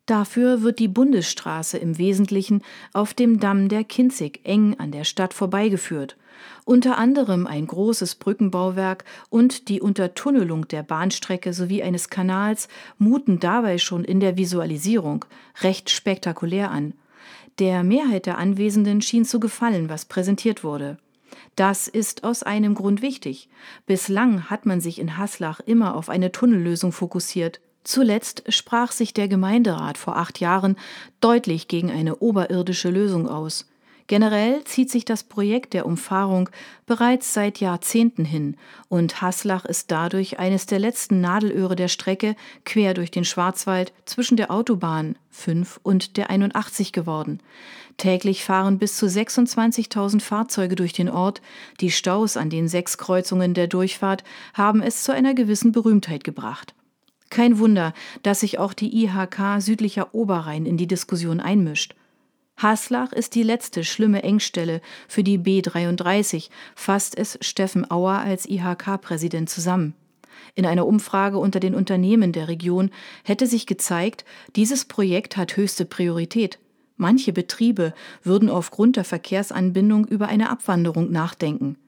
Dafür 0.07 0.63
wird 0.63 0.81
die 0.81 0.89
Bundesstraße 0.89 1.79
im 1.79 1.97
Wesentlichen 1.97 2.63
auf 2.93 3.15
dem 3.15 3.39
Damm 3.39 3.69
der 3.69 3.85
Kinzig 3.85 4.41
eng 4.45 4.75
an 4.79 4.91
der 4.91 5.05
Stadt 5.05 5.33
vorbeigeführt. 5.33 6.17
Unter 6.65 6.99
anderem 6.99 7.47
ein 7.47 7.67
großes 7.69 8.17
Brückenbauwerk 8.17 9.05
und 9.31 9.69
die 9.69 9.81
Untertunnelung 9.81 10.67
der 10.67 10.83
Bahnstrecke 10.83 11.53
sowie 11.53 11.85
eines 11.85 12.11
Kanals 12.11 12.67
muten 12.99 13.39
dabei 13.39 13.79
schon 13.79 14.05
in 14.05 14.19
der 14.19 14.37
Visualisierung 14.37 15.25
recht 15.61 15.89
spektakulär 15.89 16.73
an. 16.73 16.95
Der 17.61 17.85
Mehrheit 17.85 18.27
der 18.27 18.39
Anwesenden 18.39 19.03
schien 19.03 19.25
zu 19.25 19.39
gefallen, 19.39 19.89
was 19.89 20.07
präsentiert 20.07 20.65
wurde. 20.65 20.99
Das 21.55 21.87
ist 21.87 22.25
aus 22.25 22.43
einem 22.43 22.75
Grund 22.75 23.03
wichtig. 23.03 23.49
Bislang 23.87 24.51
hat 24.51 24.67
man 24.67 24.81
sich 24.81 24.99
in 24.99 25.17
Haslach 25.17 25.61
immer 25.61 25.97
auf 25.97 26.09
eine 26.09 26.33
Tunnellösung 26.33 26.93
fokussiert. 26.93 27.61
Zuletzt 27.85 28.45
sprach 28.49 28.93
sich 28.93 29.13
der 29.13 29.29
Gemeinderat 29.29 29.99
vor 29.99 30.17
acht 30.17 30.41
Jahren 30.41 30.77
deutlich 31.21 31.69
gegen 31.69 31.91
eine 31.91 32.17
oberirdische 32.17 32.91
Lösung 32.91 33.29
aus. 33.29 33.67
Generell 34.09 34.63
zieht 34.65 34.91
sich 34.91 35.05
das 35.05 35.23
Projekt 35.23 35.75
der 35.75 35.87
Umfahrung 35.87 36.51
bereits 36.87 37.33
seit 37.33 37.61
Jahrzehnten 37.61 38.25
hin 38.25 38.57
und 38.89 39.23
Haslach 39.23 39.65
ist 39.65 39.91
dadurch 39.91 40.39
eines 40.39 40.67
der 40.67 40.81
letzten 40.81 41.21
Nadelöhre 41.21 41.77
der 41.77 41.89
Strecke 41.89 42.37
quer 42.65 42.95
durch 42.95 43.11
den 43.11 43.25
Schwarzwald 43.25 43.93
zwischen 44.05 44.37
der 44.37 44.51
Autobahn 44.51 45.17
5 45.31 45.81
und 45.83 46.17
der 46.17 46.31
81 46.31 46.93
geworden. 46.93 47.41
Täglich 47.97 48.45
fahren 48.45 48.79
bis 48.79 48.97
zu 48.97 49.07
26.000 49.07 50.21
Fahrzeuge 50.21 50.77
durch 50.77 50.93
den 50.93 51.09
Ort. 51.09 51.41
Die 51.81 51.91
Staus 51.91 52.37
an 52.37 52.51
den 52.51 52.69
sechs 52.69 52.99
Kreuzungen 52.99 53.55
der 53.55 53.67
Durchfahrt 53.67 54.25
haben 54.55 54.83
es 54.83 55.05
zu 55.05 55.13
einer 55.13 55.35
gewissen 55.35 55.73
Berühmtheit 55.73 56.25
gebracht. 56.25 56.75
Kein 57.33 57.59
Wunder, 57.59 57.95
dass 58.23 58.41
sich 58.41 58.59
auch 58.59 58.75
die 58.75 59.05
IHK 59.05 59.59
südlicher 59.59 60.15
Oberrhein 60.15 60.67
in 60.67 60.77
die 60.77 60.87
Diskussion 60.87 61.41
einmischt. 61.41 61.95
Haslach 62.59 63.15
ist 63.15 63.35
die 63.35 63.43
letzte 63.43 63.85
schlimme 63.85 64.23
Engstelle 64.23 64.83
für 65.09 65.25
die 65.25 65.39
B33, 65.39 66.51
fasst 66.75 67.17
es 67.17 67.39
Steffen 67.41 67.91
Auer 67.91 68.19
als 68.19 68.47
IHK-Präsident 68.47 69.49
zusammen. 69.49 69.95
In 70.57 70.67
einer 70.67 70.87
Umfrage 70.87 71.39
unter 71.39 71.59
den 71.59 71.75
Unternehmen 71.75 72.33
der 72.33 72.49
Region 72.49 72.91
hätte 73.25 73.47
sich 73.47 73.67
gezeigt, 73.67 74.27
dieses 74.55 74.85
Projekt 74.85 75.39
hat 75.39 75.57
höchste 75.57 75.87
Priorität. 75.87 76.59
Manche 76.99 77.33
Betriebe 77.33 77.95
würden 78.23 78.51
aufgrund 78.51 78.97
der 78.97 79.05
Verkehrsanbindung 79.05 80.07
über 80.07 80.29
eine 80.29 80.51
Abwanderung 80.51 81.11
nachdenken. 81.11 81.79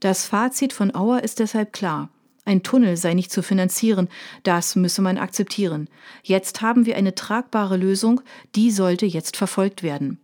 Das 0.00 0.24
Fazit 0.24 0.72
von 0.72 0.94
Auer 0.94 1.22
ist 1.22 1.38
deshalb 1.38 1.74
klar. 1.74 2.08
Ein 2.46 2.62
Tunnel 2.62 2.96
sei 2.96 3.12
nicht 3.12 3.32
zu 3.32 3.42
finanzieren, 3.42 4.08
das 4.44 4.76
müsse 4.76 5.02
man 5.02 5.18
akzeptieren. 5.18 5.90
Jetzt 6.22 6.62
haben 6.62 6.86
wir 6.86 6.96
eine 6.96 7.16
tragbare 7.16 7.76
Lösung, 7.76 8.20
die 8.54 8.70
sollte 8.70 9.04
jetzt 9.04 9.36
verfolgt 9.36 9.82
werden. 9.82 10.20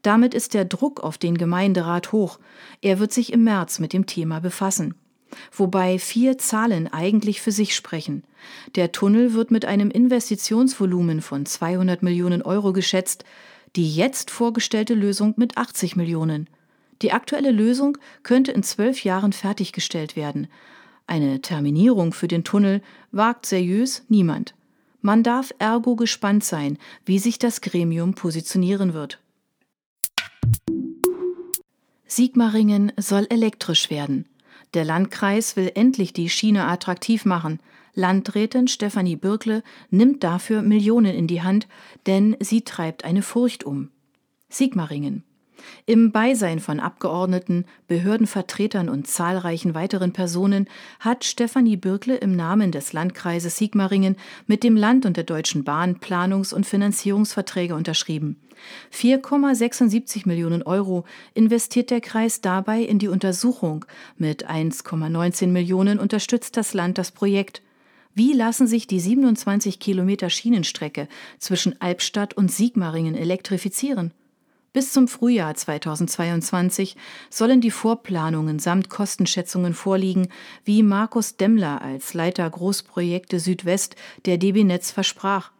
Damit 0.00 0.32
ist 0.32 0.54
der 0.54 0.64
Druck 0.64 1.00
auf 1.00 1.18
den 1.18 1.36
Gemeinderat 1.36 2.12
hoch. 2.12 2.40
Er 2.80 2.98
wird 2.98 3.12
sich 3.12 3.30
im 3.30 3.44
März 3.44 3.78
mit 3.78 3.92
dem 3.92 4.06
Thema 4.06 4.40
befassen. 4.40 4.94
Wobei 5.52 5.98
vier 5.98 6.38
Zahlen 6.38 6.90
eigentlich 6.90 7.42
für 7.42 7.52
sich 7.52 7.76
sprechen. 7.76 8.24
Der 8.74 8.90
Tunnel 8.90 9.34
wird 9.34 9.50
mit 9.50 9.66
einem 9.66 9.90
Investitionsvolumen 9.90 11.20
von 11.20 11.44
200 11.44 12.02
Millionen 12.02 12.40
Euro 12.40 12.72
geschätzt, 12.72 13.24
die 13.76 13.94
jetzt 13.94 14.30
vorgestellte 14.30 14.94
Lösung 14.94 15.34
mit 15.36 15.58
80 15.58 15.94
Millionen. 15.94 16.48
Die 17.02 17.12
aktuelle 17.12 17.50
Lösung 17.50 17.98
könnte 18.22 18.50
in 18.50 18.62
zwölf 18.62 19.04
Jahren 19.04 19.34
fertiggestellt 19.34 20.16
werden. 20.16 20.48
Eine 21.10 21.42
Terminierung 21.42 22.12
für 22.12 22.28
den 22.28 22.44
Tunnel 22.44 22.82
wagt 23.10 23.44
seriös 23.44 24.04
niemand. 24.08 24.54
Man 25.00 25.24
darf 25.24 25.52
ergo 25.58 25.96
gespannt 25.96 26.44
sein, 26.44 26.78
wie 27.04 27.18
sich 27.18 27.36
das 27.36 27.62
Gremium 27.62 28.14
positionieren 28.14 28.94
wird. 28.94 29.18
Sigmaringen 32.06 32.92
soll 32.96 33.26
elektrisch 33.28 33.90
werden. 33.90 34.26
Der 34.72 34.84
Landkreis 34.84 35.56
will 35.56 35.72
endlich 35.74 36.12
die 36.12 36.30
Schiene 36.30 36.66
attraktiv 36.68 37.24
machen. 37.24 37.58
Landrätin 37.94 38.68
Stefanie 38.68 39.16
Birkle 39.16 39.64
nimmt 39.90 40.22
dafür 40.22 40.62
Millionen 40.62 41.12
in 41.16 41.26
die 41.26 41.42
Hand, 41.42 41.66
denn 42.06 42.36
sie 42.38 42.62
treibt 42.62 43.04
eine 43.04 43.22
Furcht 43.22 43.64
um. 43.64 43.90
Sigmaringen. 44.48 45.24
Im 45.86 46.12
Beisein 46.12 46.60
von 46.60 46.80
Abgeordneten, 46.80 47.64
Behördenvertretern 47.88 48.88
und 48.88 49.06
zahlreichen 49.06 49.74
weiteren 49.74 50.12
Personen 50.12 50.68
hat 50.98 51.24
Stefanie 51.24 51.76
Birkle 51.76 52.16
im 52.16 52.36
Namen 52.36 52.72
des 52.72 52.92
Landkreises 52.92 53.56
Sigmaringen 53.56 54.16
mit 54.46 54.62
dem 54.62 54.76
Land 54.76 55.06
und 55.06 55.16
der 55.16 55.24
Deutschen 55.24 55.64
Bahn 55.64 56.00
Planungs- 56.00 56.54
und 56.54 56.66
Finanzierungsverträge 56.66 57.74
unterschrieben. 57.74 58.36
4,76 58.92 60.26
Millionen 60.26 60.62
Euro 60.62 61.04
investiert 61.34 61.90
der 61.90 62.00
Kreis 62.00 62.40
dabei 62.40 62.80
in 62.82 62.98
die 62.98 63.08
Untersuchung. 63.08 63.84
Mit 64.16 64.48
1,19 64.48 65.48
Millionen 65.48 65.98
unterstützt 65.98 66.56
das 66.56 66.74
Land 66.74 66.98
das 66.98 67.10
Projekt. 67.10 67.62
Wie 68.14 68.32
lassen 68.32 68.66
sich 68.66 68.86
die 68.86 69.00
27 69.00 69.78
Kilometer 69.78 70.30
Schienenstrecke 70.30 71.08
zwischen 71.38 71.80
Albstadt 71.80 72.34
und 72.34 72.50
Sigmaringen 72.50 73.14
elektrifizieren? 73.14 74.12
Bis 74.72 74.92
zum 74.92 75.08
Frühjahr 75.08 75.56
2022 75.56 76.96
sollen 77.28 77.60
die 77.60 77.72
Vorplanungen 77.72 78.60
samt 78.60 78.88
Kostenschätzungen 78.88 79.74
vorliegen, 79.74 80.28
wie 80.64 80.84
Markus 80.84 81.36
Demmler 81.36 81.82
als 81.82 82.14
Leiter 82.14 82.48
Großprojekte 82.48 83.40
Südwest 83.40 83.96
der 84.26 84.38
DB 84.38 84.62
Netz 84.62 84.92
versprach. 84.92 85.50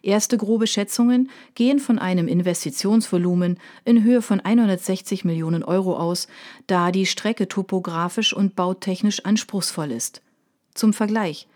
Erste 0.00 0.38
grobe 0.38 0.68
Schätzungen 0.68 1.28
gehen 1.56 1.80
von 1.80 1.98
einem 1.98 2.28
Investitionsvolumen 2.28 3.58
in 3.84 4.04
Höhe 4.04 4.22
von 4.22 4.38
160 4.38 5.24
Millionen 5.24 5.64
Euro 5.64 5.96
aus, 5.96 6.28
da 6.68 6.92
die 6.92 7.06
Strecke 7.06 7.48
topografisch 7.48 8.32
und 8.32 8.54
bautechnisch 8.54 9.24
anspruchsvoll 9.24 9.90
ist. 9.90 10.22
Zum 10.74 10.92
Vergleich. 10.94 11.48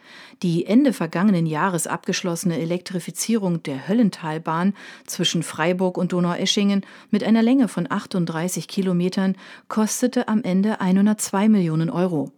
Die 0.43 0.67
Ende 0.67 0.93
vergangenen 0.93 1.47
Jahres 1.47 1.87
abgeschlossene 1.87 2.59
Elektrifizierung 2.59 3.63
der 3.63 3.89
Höllentalbahn 3.89 4.75
zwischen 5.07 5.43
Freiburg 5.43 5.97
und 5.97 6.13
Donaueschingen 6.13 6.85
mit 7.11 7.25
einer 7.25 7.43
Länge 7.43 7.69
von 7.69 7.91
38 7.91 8.69
Kilometern 8.69 9.37
kostete 9.69 10.29
am 10.29 10.43
Ende 10.43 10.81
102 10.81 11.49
Millionen 11.49 11.89
Euro. 11.89 12.31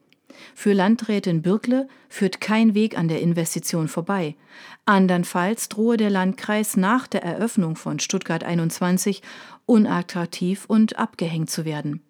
Für 0.54 0.72
Landrätin 0.72 1.42
Birkle 1.42 1.88
führt 2.08 2.40
kein 2.40 2.74
Weg 2.74 2.96
an 2.96 3.08
der 3.08 3.20
Investition 3.20 3.88
vorbei. 3.88 4.36
Andernfalls 4.84 5.68
drohe 5.68 5.96
der 5.96 6.10
Landkreis 6.10 6.76
nach 6.76 7.06
der 7.06 7.22
Eröffnung 7.22 7.76
von 7.76 7.98
Stuttgart 7.98 8.44
21 8.44 9.22
unattraktiv 9.66 10.64
und 10.66 10.98
abgehängt 10.98 11.50
zu 11.50 11.64
werden. 11.64 12.02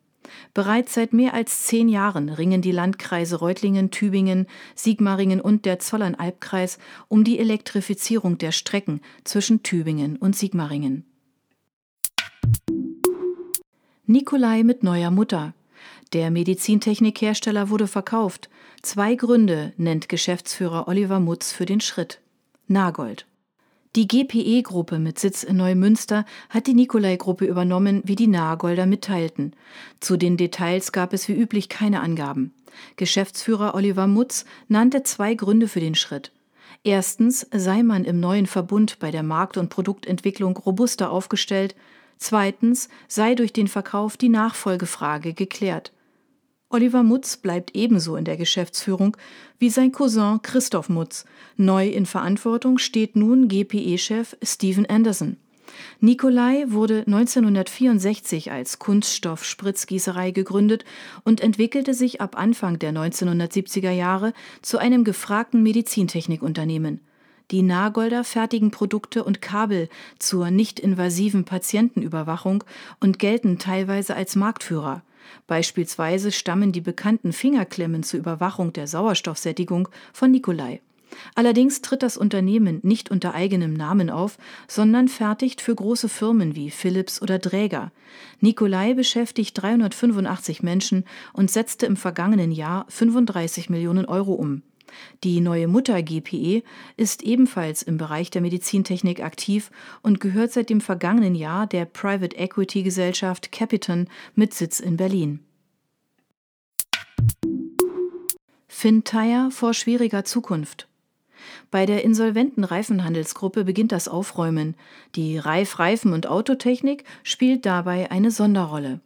Bereits 0.55 0.95
seit 0.95 1.13
mehr 1.13 1.35
als 1.35 1.65
zehn 1.67 1.89
Jahren 1.89 2.29
ringen 2.29 2.63
die 2.63 2.73
Landkreise 2.73 3.37
Reutlingen, 3.37 3.91
Tübingen, 3.91 4.47
Sigmaringen 4.75 5.41
und 5.41 5.65
der 5.65 5.79
Zollernalbkreis 5.79 6.79
um 7.09 7.25
die 7.25 7.39
Elektrifizierung 7.39 8.39
der 8.39 8.53
Strecken 8.53 9.01
zwischen 9.25 9.63
Tübingen 9.63 10.17
und 10.17 10.37
Sigmaringen. 10.37 11.05
Nikolai 14.07 14.63
mit 14.63 14.83
neuer 14.83 15.11
Mutter. 15.11 15.55
Der 16.15 16.31
Medizintechnikhersteller 16.31 17.69
wurde 17.69 17.87
verkauft. 17.87 18.49
Zwei 18.83 19.15
Gründe 19.15 19.75
nennt 19.77 20.09
Geschäftsführer 20.09 20.89
Oliver 20.89 21.21
Mutz 21.21 21.53
für 21.53 21.67
den 21.67 21.81
Schritt. 21.81 22.21
Nagold. 22.67 23.27
Die 23.97 24.07
GPE-Gruppe 24.07 24.99
mit 24.99 25.19
Sitz 25.19 25.43
in 25.43 25.57
Neumünster 25.57 26.25
hat 26.51 26.67
die 26.67 26.75
Nikolai-Gruppe 26.75 27.47
übernommen, 27.47 28.03
wie 28.05 28.17
die 28.17 28.27
Nahegolder 28.27 28.87
mitteilten. 28.87 29.55
Zu 30.01 30.17
den 30.17 30.37
Details 30.37 30.93
gab 30.93 31.13
es 31.13 31.27
wie 31.29 31.33
üblich 31.33 31.69
keine 31.69 32.01
Angaben. 32.01 32.53
Geschäftsführer 32.97 33.75
Oliver 33.75 34.07
Mutz 34.07 34.45
nannte 34.69 35.03
zwei 35.03 35.35
Gründe 35.35 35.69
für 35.69 35.81
den 35.81 35.95
Schritt. 35.95 36.33
Erstens 36.85 37.47
sei 37.51 37.83
man 37.83 38.05
im 38.05 38.21
neuen 38.21 38.47
Verbund 38.47 38.99
bei 38.99 39.11
der 39.11 39.23
Markt- 39.23 39.57
und 39.57 39.71
Produktentwicklung 39.71 40.57
robuster 40.57 41.11
aufgestellt. 41.11 41.75
Zweitens 42.19 42.89
sei 43.09 43.35
durch 43.35 43.53
den 43.53 43.69
Verkauf 43.69 44.17
die 44.17 44.29
Nachfolgefrage 44.29 45.33
geklärt. 45.35 45.93
Oliver 46.71 47.03
Mutz 47.03 47.39
bleibt 47.39 47.75
ebenso 47.75 48.17
in 48.17 48.27
der 48.27 48.37
Geschäftsführung 48.37 49.17
wie 49.59 49.71
sein 49.71 49.91
Cousin 49.91 50.43
Christoph 50.43 50.91
Mutz. 50.91 51.25
Neu 51.57 51.89
in 51.89 52.05
Verantwortung 52.05 52.77
steht 52.77 53.17
nun 53.17 53.49
GPE-Chef 53.49 54.37
Steven 54.43 54.85
Anderson. 54.85 55.39
Nikolai 56.01 56.67
wurde 56.69 57.05
1964 57.07 58.53
als 58.53 58.79
Kunststoff-Spritzgießerei 58.79 60.31
gegründet 60.33 60.85
und 61.25 61.41
entwickelte 61.41 61.95
sich 61.95 62.21
ab 62.21 62.37
Anfang 62.39 62.79
der 62.79 62.93
1970er 62.93 63.91
Jahre 63.91 64.35
zu 64.61 64.77
einem 64.77 65.05
gefragten 65.05 65.63
Medizintechnikunternehmen. 65.63 67.01
Die 67.51 67.63
Nagolder 67.63 68.25
fertigen 68.25 68.71
Produkte 68.71 69.25
und 69.25 69.41
Kabel 69.41 69.89
zur 70.19 70.51
nicht-invasiven 70.51 71.47
Patientenüberwachung 71.47 72.63
und 73.01 73.19
gelten 73.19 73.59
teilweise 73.59 74.15
als 74.15 74.37
Marktführer. 74.37 75.03
Beispielsweise 75.47 76.33
stammen 76.33 76.73
die 76.73 76.81
bekannten 76.81 77.33
Fingerklemmen 77.33 78.03
zur 78.03 78.21
Überwachung 78.21 78.73
der 78.73 78.87
Sauerstoffsättigung 78.87 79.89
von 80.13 80.31
Nikolai. 80.31 80.81
Allerdings 81.35 81.81
tritt 81.81 82.03
das 82.03 82.17
Unternehmen 82.17 82.81
nicht 82.83 83.11
unter 83.11 83.35
eigenem 83.35 83.73
Namen 83.73 84.11
auf, 84.11 84.39
sondern 84.67 85.09
fertigt 85.09 85.61
für 85.61 85.75
große 85.75 86.09
Firmen 86.09 86.55
wie 86.55 86.71
Philips 86.71 87.23
oder 87.23 87.39
Dräger. 87.39 87.93
Nikolai 88.41 88.95
beschäftigt 88.95 89.61
385 89.61 90.63
Menschen 90.63 91.05
und 91.33 91.51
setzte 91.51 91.87
im 91.87 91.97
vergangenen 91.97 92.53
Jahr 92.53 92.87
35 92.89 93.71
Millionen 93.71 94.05
Euro 94.05 94.35
um. 94.35 94.63
Die 95.25 95.41
neue 95.41 95.69
Mutter 95.69 96.03
GPE 96.03 96.63
ist 96.97 97.23
ebenfalls 97.23 97.83
im 97.83 97.99
Bereich 97.99 98.31
der 98.31 98.43
Medizintechnik 98.43 99.23
aktiv 99.23 99.71
und 100.03 100.21
gehört 100.21 100.53
seit 100.53 100.71
dem 100.71 100.81
vergangenen 100.81 101.35
Jahr 101.35 101.67
der 101.67 101.85
Private 101.85 102.37
Equity 102.37 102.83
Gesellschaft 102.83 103.53
Capiton 103.53 104.09
mit 104.35 104.55
Sitz 104.55 104.81
in 104.81 104.97
Berlin. 104.97 105.41
Finntire 108.69 109.51
vor 109.51 109.75
schwieriger 109.75 110.25
Zukunft. 110.25 110.89
Bei 111.71 111.87
der 111.87 112.05
insolventen 112.05 112.65
Reifenhandelsgruppe 112.65 113.65
beginnt 113.65 113.93
das 113.93 114.09
Aufräumen. 114.09 114.77
Die 115.15 115.39
Reif 115.39 115.79
Reifen 115.79 116.13
und 116.13 116.27
Autotechnik 116.27 117.05
spielt 117.23 117.67
dabei 117.67 118.11
eine 118.11 118.31
Sonderrolle. 118.31 119.01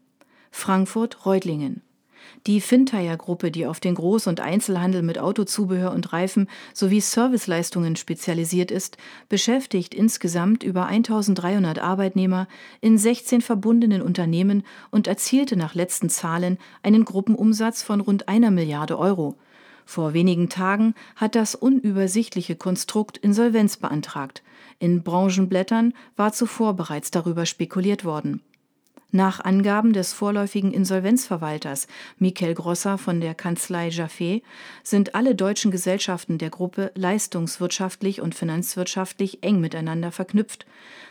Frankfurt 0.51 1.25
Reutlingen 1.25 1.83
die 2.47 2.61
Finntire-Gruppe, 2.61 3.51
die 3.51 3.67
auf 3.67 3.79
den 3.79 3.97
Groß- 3.97 4.29
und 4.29 4.41
Einzelhandel 4.41 5.03
mit 5.03 5.19
Autozubehör 5.19 5.93
und 5.93 6.13
Reifen 6.13 6.49
sowie 6.75 7.01
Serviceleistungen 7.01 7.97
spezialisiert 7.97 8.71
ist, 8.71 8.97
beschäftigt 9.29 9.95
insgesamt 9.95 10.63
über 10.65 10.87
1300 10.87 11.79
Arbeitnehmer 11.79 12.49
in 12.81 12.99
16 12.99 13.41
verbundenen 13.43 14.03
Unternehmen 14.03 14.65
und 14.91 15.07
erzielte 15.07 15.57
nach 15.57 15.75
letzten 15.75 16.09
Zahlen 16.09 16.59
einen 16.83 17.05
Gruppenumsatz 17.05 17.83
von 17.83 18.01
rund 18.01 18.29
einer 18.29 18.51
Milliarde 18.51 18.99
Euro. 18.99 19.37
Vor 19.85 20.15
wenigen 20.15 20.49
Tagen 20.49 20.95
hat 21.17 21.35
das 21.35 21.55
unübersichtliche 21.55 22.57
Konstrukt 22.57 23.19
Insolvenz 23.19 23.77
beantragt. 23.77 24.43
In 24.79 25.03
Branchenblättern 25.03 25.93
war 26.17 26.33
zuvor 26.33 26.75
bereits 26.75 27.11
darüber 27.11 27.47
spekuliert 27.47 28.05
worden. 28.05 28.43
Nach 29.15 29.41
Angaben 29.41 29.93
des 29.93 30.15
vorläufigen 30.15 30.73
Insolvenzverwalters 30.73 31.87
Michael 32.19 32.55
Grosser 32.55 32.97
von 32.97 33.21
der 33.21 33.35
Kanzlei 33.35 33.89
Jaffe 33.89 34.41
sind 34.83 35.15
alle 35.15 35.35
deutschen 35.35 35.71
Gesellschaften 35.71 36.39
der 36.39 36.49
Gruppe 36.49 36.91
leistungswirtschaftlich 36.95 38.23
und 38.23 38.35
finanzwirtschaftlich 38.35 39.43
eng 39.43 39.61
miteinander 39.61 40.13
verknüpft. 40.13 40.65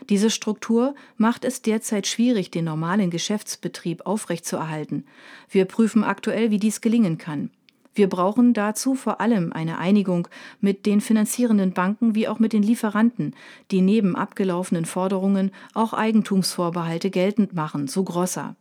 Diese 0.10 0.32
Struktur 0.32 0.96
macht 1.18 1.46
es 1.46 1.62
derzeit 1.62 2.08
schwierig, 2.08 2.50
den 2.50 2.66
normalen 2.66 3.12
Geschäftsbetrieb 3.12 4.08
aufrechtzuerhalten. 4.08 5.06
Wir 5.48 5.66
prüfen 5.66 6.04
aktuell, 6.04 6.50
wie 6.50 6.60
dies 6.60 6.82
gelingen 6.82 7.20
kann. 7.20 7.52
Wir 7.94 8.08
brauchen 8.08 8.54
dazu 8.54 8.96
vor 8.96 9.20
allem 9.20 9.52
eine 9.52 9.78
Einigung 9.78 10.28
mit 10.62 10.86
den 10.86 11.02
finanzierenden 11.02 11.74
Banken 11.74 12.16
wie 12.16 12.28
auch 12.28 12.40
mit 12.40 12.54
den 12.54 12.64
Lieferanten, 12.64 13.36
die 13.70 13.82
neben 13.82 14.16
abgelaufenen 14.16 14.86
Forderungen 14.86 15.52
auch 15.74 15.94
Eigentumsvorbehalte 15.94 17.10
geltend 17.10 17.54
machen, 17.54 17.88
so 17.88 18.04
Grosser. 18.04 18.56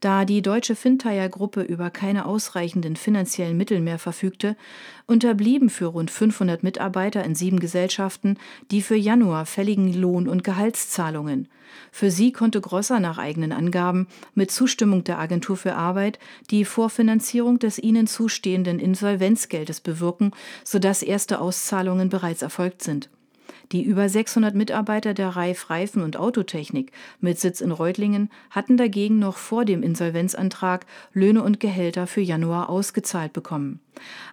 Da 0.00 0.24
die 0.24 0.42
deutsche 0.42 0.76
Finntire-Gruppe 0.76 1.62
über 1.62 1.90
keine 1.90 2.26
ausreichenden 2.26 2.96
finanziellen 2.96 3.56
Mittel 3.56 3.80
mehr 3.80 3.98
verfügte, 3.98 4.56
unterblieben 5.06 5.70
für 5.70 5.86
rund 5.86 6.10
500 6.10 6.62
Mitarbeiter 6.62 7.24
in 7.24 7.34
sieben 7.34 7.60
Gesellschaften 7.60 8.36
die 8.70 8.82
für 8.82 8.96
Januar 8.96 9.46
fälligen 9.46 9.92
Lohn- 9.92 10.28
und 10.28 10.44
Gehaltszahlungen. 10.44 11.48
Für 11.92 12.10
sie 12.10 12.32
konnte 12.32 12.60
Grosser 12.60 13.00
nach 13.00 13.18
eigenen 13.18 13.52
Angaben 13.52 14.06
mit 14.34 14.50
Zustimmung 14.50 15.04
der 15.04 15.18
Agentur 15.18 15.56
für 15.56 15.74
Arbeit 15.74 16.18
die 16.50 16.64
Vorfinanzierung 16.64 17.58
des 17.58 17.78
ihnen 17.78 18.06
zustehenden 18.06 18.78
Insolvenzgeldes 18.78 19.80
bewirken, 19.80 20.32
sodass 20.64 21.02
erste 21.02 21.40
Auszahlungen 21.40 22.08
bereits 22.08 22.42
erfolgt 22.42 22.82
sind. 22.82 23.08
Die 23.72 23.84
über 23.84 24.08
600 24.08 24.54
Mitarbeiter 24.54 25.14
der 25.14 25.28
Reif 25.28 25.70
Reifen 25.70 26.02
und 26.02 26.16
Autotechnik 26.16 26.90
mit 27.20 27.38
Sitz 27.38 27.60
in 27.60 27.70
Reutlingen 27.70 28.28
hatten 28.50 28.76
dagegen 28.76 29.20
noch 29.20 29.36
vor 29.36 29.64
dem 29.64 29.84
Insolvenzantrag 29.84 30.86
Löhne 31.12 31.44
und 31.44 31.60
Gehälter 31.60 32.08
für 32.08 32.20
Januar 32.20 32.68
ausgezahlt 32.68 33.32
bekommen. 33.32 33.78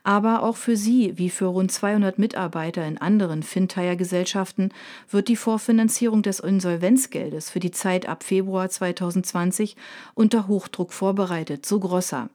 Aber 0.03 0.41
auch 0.41 0.57
für 0.57 0.75
sie, 0.75 1.17
wie 1.17 1.29
für 1.29 1.45
rund 1.45 1.71
200 1.71 2.17
Mitarbeiter 2.17 2.85
in 2.87 2.97
anderen 2.97 3.43
Finntire-Gesellschaften, 3.43 4.71
wird 5.11 5.27
die 5.27 5.35
Vorfinanzierung 5.35 6.23
des 6.23 6.39
Insolvenzgeldes 6.39 7.51
für 7.51 7.59
die 7.59 7.71
Zeit 7.71 8.07
ab 8.07 8.23
Februar 8.23 8.69
2020 8.69 9.75
unter 10.15 10.47
Hochdruck 10.47 10.93
vorbereitet, 10.93 11.65
so 11.65 11.79
Grosser. 11.79 12.29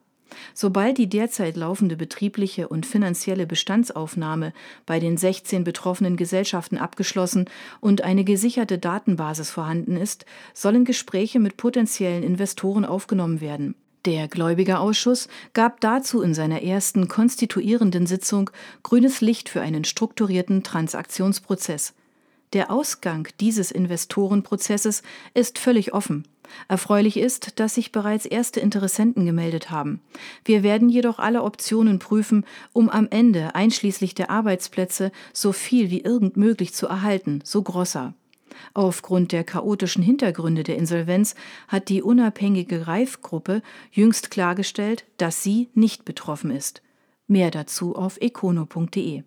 Sobald 0.55 0.99
die 0.99 1.09
derzeit 1.09 1.57
laufende 1.57 1.97
betriebliche 1.97 2.68
und 2.68 2.87
finanzielle 2.87 3.47
Bestandsaufnahme 3.47 4.53
bei 4.87 5.01
den 5.01 5.16
16 5.16 5.64
betroffenen 5.64 6.16
Gesellschaften 6.16 6.79
abgeschlossen 6.79 7.47
und 7.81 8.03
eine 8.03 8.25
gesicherte 8.25 8.79
Datenbasis 8.79 9.51
vorhanden 9.51 9.97
ist, 9.97 10.27
sollen 10.55 10.85
Gespräche 10.85 11.40
mit 11.40 11.57
potenziellen 11.57 12.23
Investoren 12.23 12.85
aufgenommen 12.85 13.40
werden. 13.40 13.75
Der 14.05 14.27
Gläubigerausschuss 14.27 15.29
gab 15.53 15.81
dazu 15.81 16.23
in 16.23 16.35
seiner 16.35 16.62
ersten 16.62 17.07
konstituierenden 17.07 18.07
Sitzung 18.07 18.51
grünes 18.83 19.21
Licht 19.21 19.49
für 19.49 19.61
einen 19.61 19.85
strukturierten 19.85 20.64
Transaktionsprozess. 20.64 21.95
Der 22.53 22.73
Ausgang 22.73 23.29
dieses 23.38 23.71
Investorenprozesses 23.71 25.03
ist 25.35 25.59
völlig 25.59 25.95
offen. 25.95 26.27
Erfreulich 26.68 27.16
ist, 27.16 27.61
dass 27.61 27.74
sich 27.74 27.92
bereits 27.92 28.26
erste 28.26 28.61
Interessenten 28.61 29.24
gemeldet 29.26 29.70
haben. 29.70 30.00
Wir 30.44 30.62
werden 30.62 30.88
jedoch 30.88 31.18
alle 31.18 31.42
Optionen 31.42 31.98
prüfen, 31.98 32.44
um 32.72 32.88
am 32.88 33.09
Ende 33.11 33.55
einschließlich 33.55 34.14
der 34.14 34.31
Arbeitsplätze 34.31 35.12
so 35.33 35.52
viel 35.52 35.90
wie 35.90 36.00
irgend 36.00 36.37
möglich 36.37 36.74
zu 36.74 36.87
erhalten, 36.87 37.40
so 37.44 37.62
Grosser. 37.62 38.14
Aufgrund 38.74 39.33
der 39.33 39.44
chaotischen 39.44 40.02
Hintergründe 40.02 40.62
der 40.62 40.76
Insolvenz 40.76 41.35
hat 41.68 41.88
die 41.88 42.02
unabhängige 42.02 42.87
Reif-Gruppe 42.87 43.62
jüngst 43.90 44.31
klargestellt, 44.31 45.05
dass 45.16 45.42
sie 45.42 45.70
nicht 45.74 46.05
betroffen 46.05 46.50
ist. 46.50 46.83
Mehr 47.26 47.50
dazu 47.50 47.96
auf 47.96 48.20
econo.de. 48.20 49.22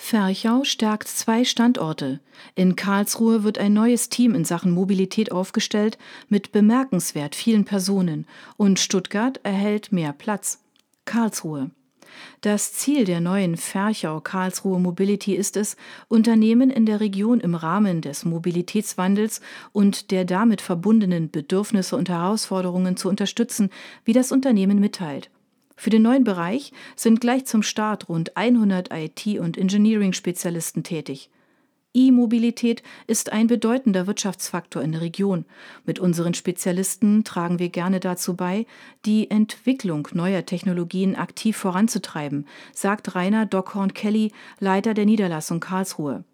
Ferchau 0.00 0.64
stärkt 0.64 1.08
zwei 1.08 1.44
Standorte. 1.44 2.20
In 2.54 2.76
Karlsruhe 2.76 3.42
wird 3.42 3.58
ein 3.58 3.74
neues 3.74 4.08
Team 4.08 4.34
in 4.34 4.44
Sachen 4.44 4.70
Mobilität 4.70 5.32
aufgestellt 5.32 5.98
mit 6.28 6.52
bemerkenswert 6.52 7.34
vielen 7.34 7.66
Personen 7.66 8.26
und 8.56 8.78
Stuttgart 8.78 9.40
erhält 9.42 9.92
mehr 9.92 10.14
Platz. 10.14 10.62
Karlsruhe. 11.04 11.72
Das 12.40 12.72
Ziel 12.72 13.04
der 13.04 13.20
neuen 13.20 13.56
Ferchau 13.56 14.20
Karlsruhe 14.20 14.78
Mobility 14.78 15.34
ist 15.34 15.56
es, 15.56 15.76
Unternehmen 16.06 16.70
in 16.70 16.86
der 16.86 17.00
Region 17.00 17.40
im 17.40 17.54
Rahmen 17.54 18.00
des 18.00 18.24
Mobilitätswandels 18.24 19.40
und 19.72 20.10
der 20.10 20.24
damit 20.24 20.60
verbundenen 20.60 21.30
Bedürfnisse 21.30 21.96
und 21.96 22.08
Herausforderungen 22.08 22.96
zu 22.96 23.08
unterstützen, 23.08 23.68
wie 24.04 24.12
das 24.12 24.32
Unternehmen 24.32 24.78
mitteilt. 24.78 25.28
Für 25.78 25.90
den 25.90 26.02
neuen 26.02 26.24
Bereich 26.24 26.72
sind 26.96 27.20
gleich 27.20 27.46
zum 27.46 27.62
Start 27.62 28.08
rund 28.08 28.36
100 28.36 28.92
IT- 28.92 29.38
und 29.38 29.56
Engineering-Spezialisten 29.56 30.82
tätig. 30.82 31.30
E-Mobilität 31.94 32.82
ist 33.06 33.32
ein 33.32 33.46
bedeutender 33.46 34.08
Wirtschaftsfaktor 34.08 34.82
in 34.82 34.90
der 34.90 35.02
Region. 35.02 35.44
Mit 35.86 36.00
unseren 36.00 36.34
Spezialisten 36.34 37.22
tragen 37.22 37.60
wir 37.60 37.68
gerne 37.68 38.00
dazu 38.00 38.34
bei, 38.34 38.66
die 39.04 39.30
Entwicklung 39.30 40.08
neuer 40.14 40.44
Technologien 40.44 41.14
aktiv 41.14 41.56
voranzutreiben, 41.56 42.48
sagt 42.72 43.14
Rainer 43.14 43.46
Dockhorn-Kelly, 43.46 44.32
Leiter 44.58 44.94
der 44.94 45.06
Niederlassung 45.06 45.60
Karlsruhe. 45.60 46.24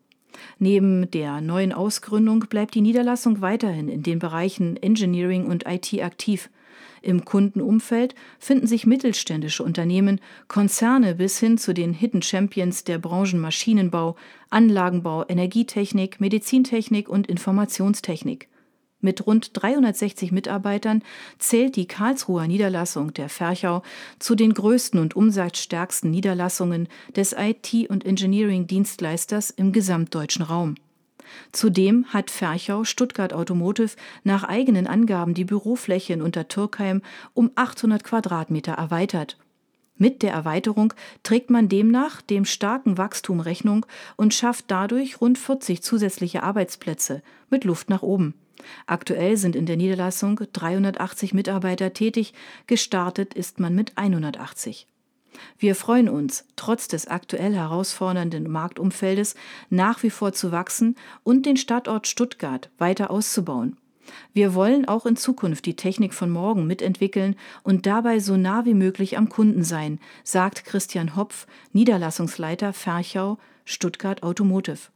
Neben 0.59 1.11
der 1.11 1.43
neuen 1.43 1.75
Ausgründung 1.75 2.41
bleibt 2.49 2.75
die 2.75 2.81
Niederlassung 2.81 3.43
weiterhin 3.43 3.91
in 3.91 4.03
den 4.03 4.21
Bereichen 4.21 4.79
Engineering 4.79 5.45
und 5.45 5.67
IT 5.67 5.93
aktiv. 6.03 6.49
Im 7.05 7.27
Kundenumfeld 7.27 8.15
finden 8.39 8.67
sich 8.67 8.87
mittelständische 8.87 9.63
Unternehmen, 9.63 10.21
Konzerne 10.49 11.15
bis 11.15 11.39
hin 11.39 11.59
zu 11.59 11.75
den 11.75 11.93
Hidden 11.93 12.23
Champions 12.23 12.85
der 12.85 12.99
Branchen 12.99 13.39
Maschinenbau, 13.39 14.17
Anlagenbau, 14.49 15.25
Energietechnik, 15.29 16.19
Medizintechnik 16.21 17.09
und 17.11 17.27
Informationstechnik. 17.27 18.49
Mit 19.01 19.27
rund 19.27 19.51
360 19.53 20.33
Mitarbeitern 20.33 21.03
zählt 21.39 21.77
die 21.77 21.87
Karlsruher 21.87 22.47
Niederlassung 22.47 23.13
der 23.13 23.29
Ferchau 23.29 23.83
zu 24.19 24.35
den 24.35 24.55
größten 24.55 24.99
und 24.99 25.15
umsatzstärksten 25.15 26.11
Niederlassungen 26.11 26.89
des 27.15 27.35
IT- 27.39 27.91
und 27.91 28.07
Engineering-Dienstleisters 28.07 29.51
im 29.51 29.73
gesamtdeutschen 29.73 30.47
Raum. 30.47 30.77
Zudem 31.53 32.07
hat 32.07 32.31
Ferchau 32.31 32.85
Stuttgart 32.85 33.33
Automotive 33.33 33.97
nach 34.23 34.45
eigenen 34.45 34.87
Angaben 34.87 35.35
die 35.35 35.45
Bürofläche 35.45 36.13
in 36.13 36.23
Untertürkheim 36.23 37.03
um 37.33 37.51
800 37.55 38.05
Quadratmeter 38.05 38.73
erweitert. 38.73 39.37
Mit 39.97 40.23
der 40.23 40.33
Erweiterung 40.33 40.93
trägt 41.23 41.51
man 41.51 41.69
demnach 41.69 42.21
dem 42.21 42.45
starken 42.45 42.99
Wachstum 42.99 43.39
Rechnung 43.41 43.87
und 44.17 44.35
schafft 44.35 44.65
dadurch 44.69 45.21
rund 45.21 45.39
40 45.39 45.83
zusätzliche 45.83 46.43
Arbeitsplätze 46.43 47.23
mit 47.49 47.65
Luft 47.65 47.91
nach 47.91 48.03
oben. 48.03 48.35
Aktuell 48.87 49.37
sind 49.37 49.55
in 49.55 49.67
der 49.67 49.77
Niederlassung 49.77 50.41
380 50.53 51.35
Mitarbeiter 51.35 51.93
tätig, 51.93 52.35
gestartet 52.67 53.35
ist 53.35 53.61
man 53.61 53.75
mit 53.75 53.97
180. 53.97 54.89
Wir 55.59 55.75
freuen 55.75 56.09
uns, 56.09 56.47
trotz 56.57 56.89
des 56.89 57.07
aktuell 57.07 57.55
herausfordernden 57.55 58.51
Marktumfeldes 58.51 59.35
nach 59.71 60.03
wie 60.03 60.11
vor 60.11 60.33
zu 60.33 60.53
wachsen 60.53 60.97
und 61.23 61.47
den 61.47 61.57
Standort 61.57 62.07
Stuttgart 62.07 62.71
weiter 62.79 63.11
auszubauen. 63.11 63.77
Wir 64.33 64.55
wollen 64.55 64.87
auch 64.87 65.07
in 65.07 65.17
Zukunft 65.17 65.67
die 65.67 65.77
Technik 65.77 66.13
von 66.13 66.31
morgen 66.31 66.67
mitentwickeln 66.67 67.37
und 67.63 67.87
dabei 67.87 68.19
so 68.19 68.37
nah 68.37 68.65
wie 68.65 68.75
möglich 68.75 69.17
am 69.17 69.29
Kunden 69.29 69.65
sein, 69.65 69.99
sagt 70.25 70.65
Christian 70.65 71.17
Hopf, 71.17 71.47
Niederlassungsleiter 71.73 72.73
Ferchau, 72.73 73.39
Stuttgart 73.65 74.23
Automotive. 74.23 74.91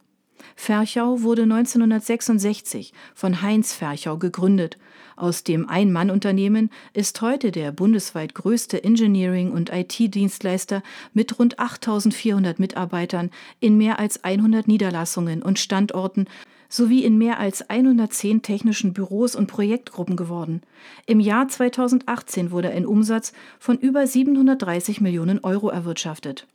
Ferchau 0.55 1.21
wurde 1.21 1.43
1966 1.43 2.93
von 3.13 3.41
Heinz 3.41 3.73
Ferchau 3.73 4.17
gegründet. 4.17 4.77
Aus 5.19 5.43
dem 5.43 5.67
Ein-Mann-Unternehmen 5.67 6.69
ist 6.93 7.19
heute 7.21 7.51
der 7.51 7.73
bundesweit 7.73 8.33
größte 8.33 8.85
Engineering- 8.85 9.51
und 9.51 9.69
IT-Dienstleister 9.69 10.81
mit 11.13 11.37
rund 11.37 11.59
8400 11.59 12.57
Mitarbeitern 12.57 13.29
in 13.59 13.77
mehr 13.77 13.99
als 13.99 14.23
100 14.23 14.69
Niederlassungen 14.69 15.43
und 15.43 15.59
Standorten 15.59 16.27
sowie 16.69 17.03
in 17.03 17.17
mehr 17.17 17.37
als 17.37 17.69
110 17.69 18.43
technischen 18.43 18.93
Büros 18.93 19.35
und 19.35 19.47
Projektgruppen 19.47 20.15
geworden. 20.15 20.61
Im 21.05 21.19
Jahr 21.19 21.49
2018 21.49 22.51
wurde 22.51 22.69
ein 22.69 22.85
Umsatz 22.85 23.33
von 23.59 23.77
über 23.77 24.07
730 24.07 25.01
Millionen 25.01 25.39
Euro 25.43 25.67
erwirtschaftet. 25.67 26.47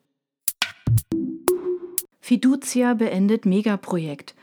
Fiducia 2.22 2.94
beendet 2.94 3.44
Megaprojekt. 3.44 4.35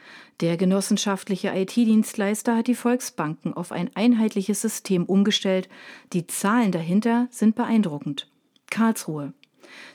Der 0.41 0.57
genossenschaftliche 0.57 1.49
IT-Dienstleister 1.49 2.57
hat 2.57 2.65
die 2.65 2.73
Volksbanken 2.73 3.53
auf 3.53 3.71
ein 3.71 3.91
einheitliches 3.93 4.59
System 4.59 5.05
umgestellt. 5.05 5.69
Die 6.13 6.25
Zahlen 6.25 6.71
dahinter 6.71 7.27
sind 7.29 7.53
beeindruckend. 7.53 8.27
Karlsruhe. 8.71 9.33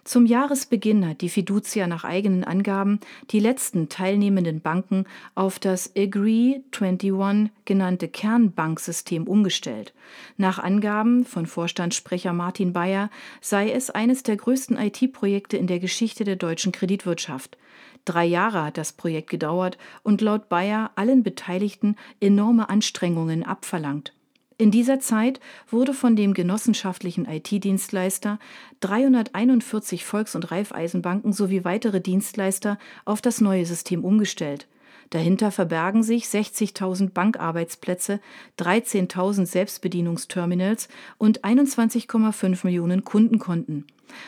Zum 0.05 0.25
Jahresbeginn 0.25 1.07
hat 1.07 1.21
die 1.21 1.29
Fiducia 1.29 1.89
nach 1.89 2.05
eigenen 2.05 2.45
Angaben 2.45 3.01
die 3.33 3.41
letzten 3.41 3.89
teilnehmenden 3.89 4.61
Banken 4.61 5.05
auf 5.35 5.59
das 5.59 5.93
Agree 5.97 6.61
21 6.71 7.51
genannte 7.65 8.07
Kernbanksystem 8.07 9.27
umgestellt. 9.27 9.93
Nach 10.37 10.61
Angaben 10.61 11.25
von 11.25 11.47
Vorstandssprecher 11.47 12.33
Martin 12.33 12.73
Bayer 12.73 13.11
sei 13.41 13.71
es 13.71 13.91
eines 13.91 14.23
der 14.23 14.37
größten 14.37 14.79
IT-Projekte 14.79 15.57
in 15.57 15.67
der 15.67 15.81
Geschichte 15.81 16.23
der 16.23 16.37
deutschen 16.37 16.71
Kreditwirtschaft. 16.71 17.59
Drei 18.07 18.25
Jahre 18.25 18.65
hat 18.65 18.79
das 18.79 18.93
Projekt 18.93 19.29
gedauert 19.29 19.79
und 20.05 20.21
laut 20.21 20.49
Bayer 20.49 20.93
allen 20.95 21.25
Beteiligten 21.25 21.97
enorme 22.21 22.71
Anstrengungen 22.71 23.43
abverlangt. 23.43 24.15
In 24.59 24.71
dieser 24.71 25.01
Zeit 25.01 25.41
wurde 25.69 25.93
von 25.93 26.17
dem 26.17 26.33
genossenschaftlichen 26.33 27.27
IT-Dienstleister 27.27 28.39
341 28.81 30.07
Volks- 30.07 30.35
und 30.35 30.51
Raiffeisenbanken 30.51 31.35
sowie 31.35 31.65
weitere 31.65 32.01
Dienstleister 32.01 32.79
auf 33.05 33.21
das 33.21 33.43
neue 33.43 33.67
System 33.67 34.03
umgestellt. 34.03 34.67
Dahinter 35.11 35.51
verbergen 35.51 36.03
sich 36.03 36.25
60.000 36.25 37.11
Bankarbeitsplätze, 37.11 38.21
13.000 38.59 39.47
Selbstbedienungsterminals 39.47 40.89
und 41.19 41.45
21,5 41.45 42.65
Millionen 42.65 43.05
Kundenkonten. 43.05 43.87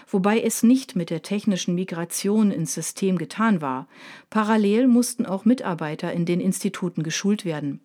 Wobei 0.08 0.40
es 0.40 0.62
nicht 0.62 0.96
mit 0.96 1.10
der 1.10 1.22
technischen 1.22 1.74
Migration 1.74 2.50
ins 2.50 2.74
System 2.74 3.18
getan 3.18 3.60
war. 3.60 3.88
Parallel 4.30 4.88
mussten 4.88 5.26
auch 5.26 5.44
Mitarbeiter 5.44 6.12
in 6.12 6.26
den 6.26 6.40
Instituten 6.40 7.02
geschult 7.02 7.44
werden. 7.44 7.80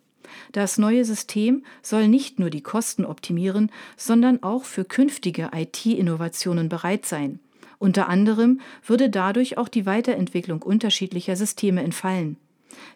Das 0.51 0.77
neue 0.77 1.05
System 1.05 1.63
soll 1.81 2.07
nicht 2.07 2.39
nur 2.39 2.49
die 2.49 2.61
Kosten 2.61 3.05
optimieren, 3.05 3.71
sondern 3.97 4.41
auch 4.41 4.63
für 4.63 4.85
künftige 4.85 5.51
IT-Innovationen 5.53 6.69
bereit 6.69 7.05
sein. 7.05 7.39
Unter 7.77 8.07
anderem 8.07 8.61
würde 8.85 9.09
dadurch 9.09 9.57
auch 9.57 9.67
die 9.67 9.85
Weiterentwicklung 9.85 10.61
unterschiedlicher 10.61 11.35
Systeme 11.35 11.83
entfallen. 11.83 12.37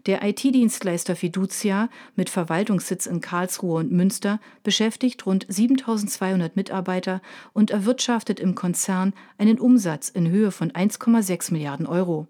Der 0.06 0.24
IT-Dienstleister 0.24 1.16
Fiducia 1.16 1.90
mit 2.16 2.30
Verwaltungssitz 2.30 3.06
in 3.06 3.22
Karlsruhe 3.22 3.80
und 3.80 3.92
Münster 3.92 4.40
beschäftigt 4.63 5.26
rund 5.26 5.46
7200 5.50 6.56
Mitarbeiter 6.56 7.22
und 7.54 7.72
erwirtschaftet 7.72 8.40
im 8.40 8.56
Konzern 8.56 9.13
einen 9.38 9.60
Umsatz 9.60 10.10
in 10.10 10.30
Höhe 10.30 10.52
von 10.52 10.72
1,6 10.72 11.52
Milliarden 11.52 11.86
Euro. 11.86 12.28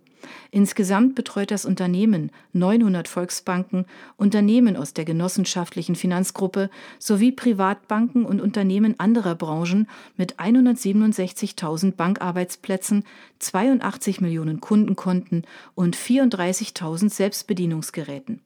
Insgesamt 0.52 1.16
betreut 1.16 1.52
das 1.52 1.66
Unternehmen 1.66 2.32
900 2.54 3.08
Volksbanken, 3.08 3.86
Unternehmen 4.16 4.76
aus 4.76 4.94
der 4.94 5.06
genossenschaftlichen 5.06 5.96
Finanzgruppe 5.96 6.70
sowie 7.00 7.32
Privatbanken 7.32 8.26
und 8.26 8.42
Unternehmen 8.42 9.00
anderer 9.00 9.36
Branchen 9.36 9.88
mit 10.16 10.36
167.000 10.36 11.94
Bankarbeitsplätzen, 11.94 13.04
82 13.40 14.22
Millionen 14.22 14.62
Kundenkonten 14.62 15.44
und 15.76 15.96
34.000 15.96 17.10
Selbstbedienungsgeräten. 17.10 18.42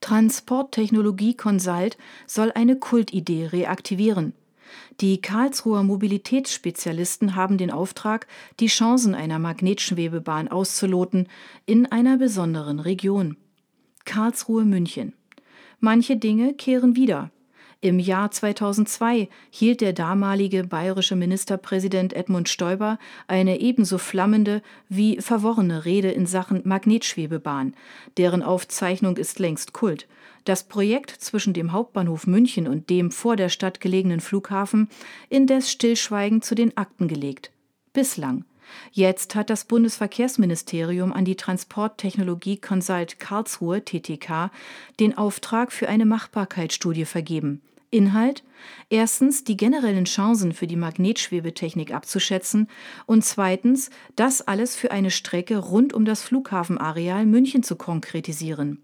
Transporttechnologie 0.00 1.34
Consult 1.34 1.96
soll 2.26 2.50
eine 2.52 2.76
Kultidee 2.76 3.46
reaktivieren. 3.46 4.32
Die 5.00 5.20
Karlsruher 5.20 5.82
Mobilitätsspezialisten 5.82 7.34
haben 7.34 7.58
den 7.58 7.70
Auftrag, 7.70 8.26
die 8.60 8.66
Chancen 8.66 9.14
einer 9.14 9.38
Magnetschwebebahn 9.38 10.48
auszuloten 10.48 11.28
in 11.66 11.86
einer 11.86 12.18
besonderen 12.18 12.80
Region. 12.80 13.36
Karlsruhe 14.04 14.64
München. 14.64 15.14
Manche 15.78 16.16
Dinge 16.16 16.54
kehren 16.54 16.96
wieder. 16.96 17.30
Im 17.82 17.98
Jahr 17.98 18.30
2002 18.30 19.30
hielt 19.50 19.80
der 19.80 19.94
damalige 19.94 20.64
bayerische 20.64 21.16
Ministerpräsident 21.16 22.12
Edmund 22.12 22.50
Stoiber 22.50 22.98
eine 23.26 23.58
ebenso 23.60 23.96
flammende 23.96 24.60
wie 24.90 25.18
verworrene 25.18 25.86
Rede 25.86 26.10
in 26.10 26.26
Sachen 26.26 26.60
Magnetschwebebahn. 26.64 27.74
Deren 28.18 28.42
Aufzeichnung 28.42 29.16
ist 29.16 29.38
längst 29.38 29.72
Kult. 29.72 30.06
Das 30.44 30.64
Projekt 30.64 31.10
zwischen 31.10 31.52
dem 31.52 31.72
Hauptbahnhof 31.72 32.26
München 32.26 32.66
und 32.66 32.90
dem 32.90 33.10
vor 33.10 33.36
der 33.36 33.48
Stadt 33.48 33.80
gelegenen 33.80 34.20
Flughafen 34.20 34.88
indes 35.28 35.70
stillschweigend 35.70 36.44
zu 36.44 36.54
den 36.54 36.76
Akten 36.76 37.08
gelegt. 37.08 37.50
Bislang. 37.92 38.44
Jetzt 38.92 39.34
hat 39.34 39.50
das 39.50 39.64
Bundesverkehrsministerium 39.64 41.12
an 41.12 41.24
die 41.24 41.36
Transporttechnologie 41.36 42.56
Consult 42.56 43.18
Karlsruhe 43.18 43.84
TTK 43.84 44.50
den 45.00 45.18
Auftrag 45.18 45.72
für 45.72 45.88
eine 45.88 46.06
Machbarkeitsstudie 46.06 47.04
vergeben. 47.04 47.62
Inhalt: 47.90 48.44
erstens 48.88 49.42
die 49.42 49.56
generellen 49.56 50.04
Chancen 50.04 50.52
für 50.52 50.68
die 50.68 50.76
Magnetschwebetechnik 50.76 51.92
abzuschätzen 51.92 52.68
und 53.06 53.24
zweitens 53.24 53.90
das 54.14 54.42
alles 54.46 54.76
für 54.76 54.92
eine 54.92 55.10
Strecke 55.10 55.58
rund 55.58 55.92
um 55.92 56.04
das 56.04 56.22
Flughafenareal 56.22 57.26
München 57.26 57.64
zu 57.64 57.74
konkretisieren. 57.74 58.78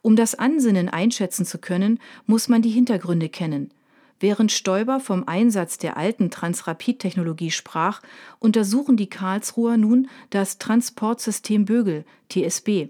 Um 0.00 0.16
das 0.16 0.34
Ansinnen 0.34 0.88
einschätzen 0.88 1.44
zu 1.44 1.58
können, 1.58 1.98
muss 2.26 2.48
man 2.48 2.62
die 2.62 2.70
Hintergründe 2.70 3.28
kennen. 3.28 3.72
Während 4.20 4.52
Stoiber 4.52 5.00
vom 5.00 5.26
Einsatz 5.26 5.78
der 5.78 5.96
alten 5.96 6.30
Transrapid-Technologie 6.30 7.50
sprach, 7.50 8.02
untersuchen 8.38 8.96
die 8.96 9.08
Karlsruher 9.08 9.76
nun 9.76 10.08
das 10.30 10.58
Transportsystem 10.58 11.64
Bögel 11.64 12.04
(TSB) 12.28 12.88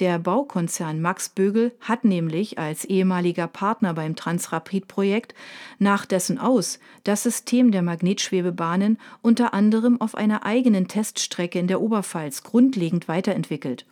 der 0.00 0.18
Baukonzern 0.18 1.00
Max 1.00 1.28
Bögel 1.28 1.72
hat 1.80 2.04
nämlich 2.04 2.58
als 2.58 2.84
ehemaliger 2.84 3.46
Partner 3.46 3.94
beim 3.94 4.16
Transrapid-Projekt 4.16 5.34
nach 5.78 6.04
dessen 6.04 6.38
Aus 6.38 6.80
das 7.04 7.22
System 7.22 7.70
der 7.70 7.82
Magnetschwebebahnen 7.82 8.98
unter 9.22 9.54
anderem 9.54 10.00
auf 10.00 10.16
einer 10.16 10.44
eigenen 10.44 10.88
Teststrecke 10.88 11.58
in 11.58 11.68
der 11.68 11.80
Oberpfalz 11.80 12.42
grundlegend 12.42 13.06
weiterentwickelt 13.06 13.86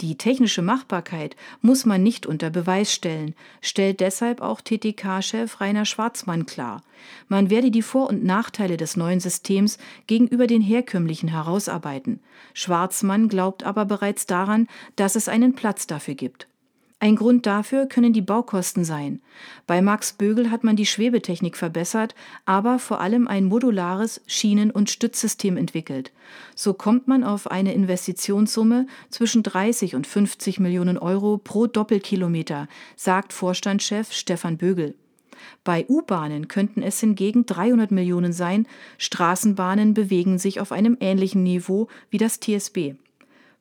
die 0.00 0.16
technische 0.16 0.62
Machbarkeit 0.62 1.36
muss 1.60 1.84
man 1.84 2.02
nicht 2.02 2.26
unter 2.26 2.50
Beweis 2.50 2.92
stellen, 2.92 3.34
stellt 3.60 4.00
deshalb 4.00 4.40
auch 4.40 4.60
TTK-Chef 4.60 5.60
Rainer 5.60 5.84
Schwarzmann 5.84 6.46
klar. 6.46 6.82
Man 7.28 7.50
werde 7.50 7.70
die 7.70 7.82
Vor- 7.82 8.08
und 8.08 8.24
Nachteile 8.24 8.76
des 8.76 8.96
neuen 8.96 9.20
Systems 9.20 9.78
gegenüber 10.06 10.46
den 10.46 10.62
herkömmlichen 10.62 11.28
herausarbeiten. 11.28 12.20
Schwarzmann 12.54 13.28
glaubt 13.28 13.64
aber 13.64 13.84
bereits 13.84 14.26
daran, 14.26 14.66
dass 14.96 15.16
es 15.16 15.28
einen 15.28 15.54
Platz 15.54 15.86
dafür 15.86 16.14
gibt. 16.14 16.49
Ein 17.02 17.16
Grund 17.16 17.46
dafür 17.46 17.86
können 17.86 18.12
die 18.12 18.20
Baukosten 18.20 18.84
sein. 18.84 19.22
Bei 19.66 19.80
Max 19.80 20.12
Bögel 20.12 20.50
hat 20.50 20.64
man 20.64 20.76
die 20.76 20.84
Schwebetechnik 20.84 21.56
verbessert, 21.56 22.14
aber 22.44 22.78
vor 22.78 23.00
allem 23.00 23.26
ein 23.26 23.46
modulares 23.46 24.20
Schienen- 24.26 24.70
und 24.70 24.90
Stützsystem 24.90 25.56
entwickelt. 25.56 26.12
So 26.54 26.74
kommt 26.74 27.08
man 27.08 27.24
auf 27.24 27.50
eine 27.50 27.72
Investitionssumme 27.72 28.86
zwischen 29.08 29.42
30 29.42 29.94
und 29.94 30.06
50 30.06 30.60
Millionen 30.60 30.98
Euro 30.98 31.38
pro 31.38 31.66
Doppelkilometer, 31.66 32.68
sagt 32.96 33.32
Vorstandschef 33.32 34.12
Stefan 34.12 34.58
Bögel. 34.58 34.94
Bei 35.64 35.86
U-Bahnen 35.88 36.48
könnten 36.48 36.82
es 36.82 37.00
hingegen 37.00 37.46
300 37.46 37.90
Millionen 37.92 38.34
sein, 38.34 38.66
Straßenbahnen 38.98 39.94
bewegen 39.94 40.38
sich 40.38 40.60
auf 40.60 40.70
einem 40.70 40.98
ähnlichen 41.00 41.44
Niveau 41.44 41.88
wie 42.10 42.18
das 42.18 42.40
TSB. 42.40 42.96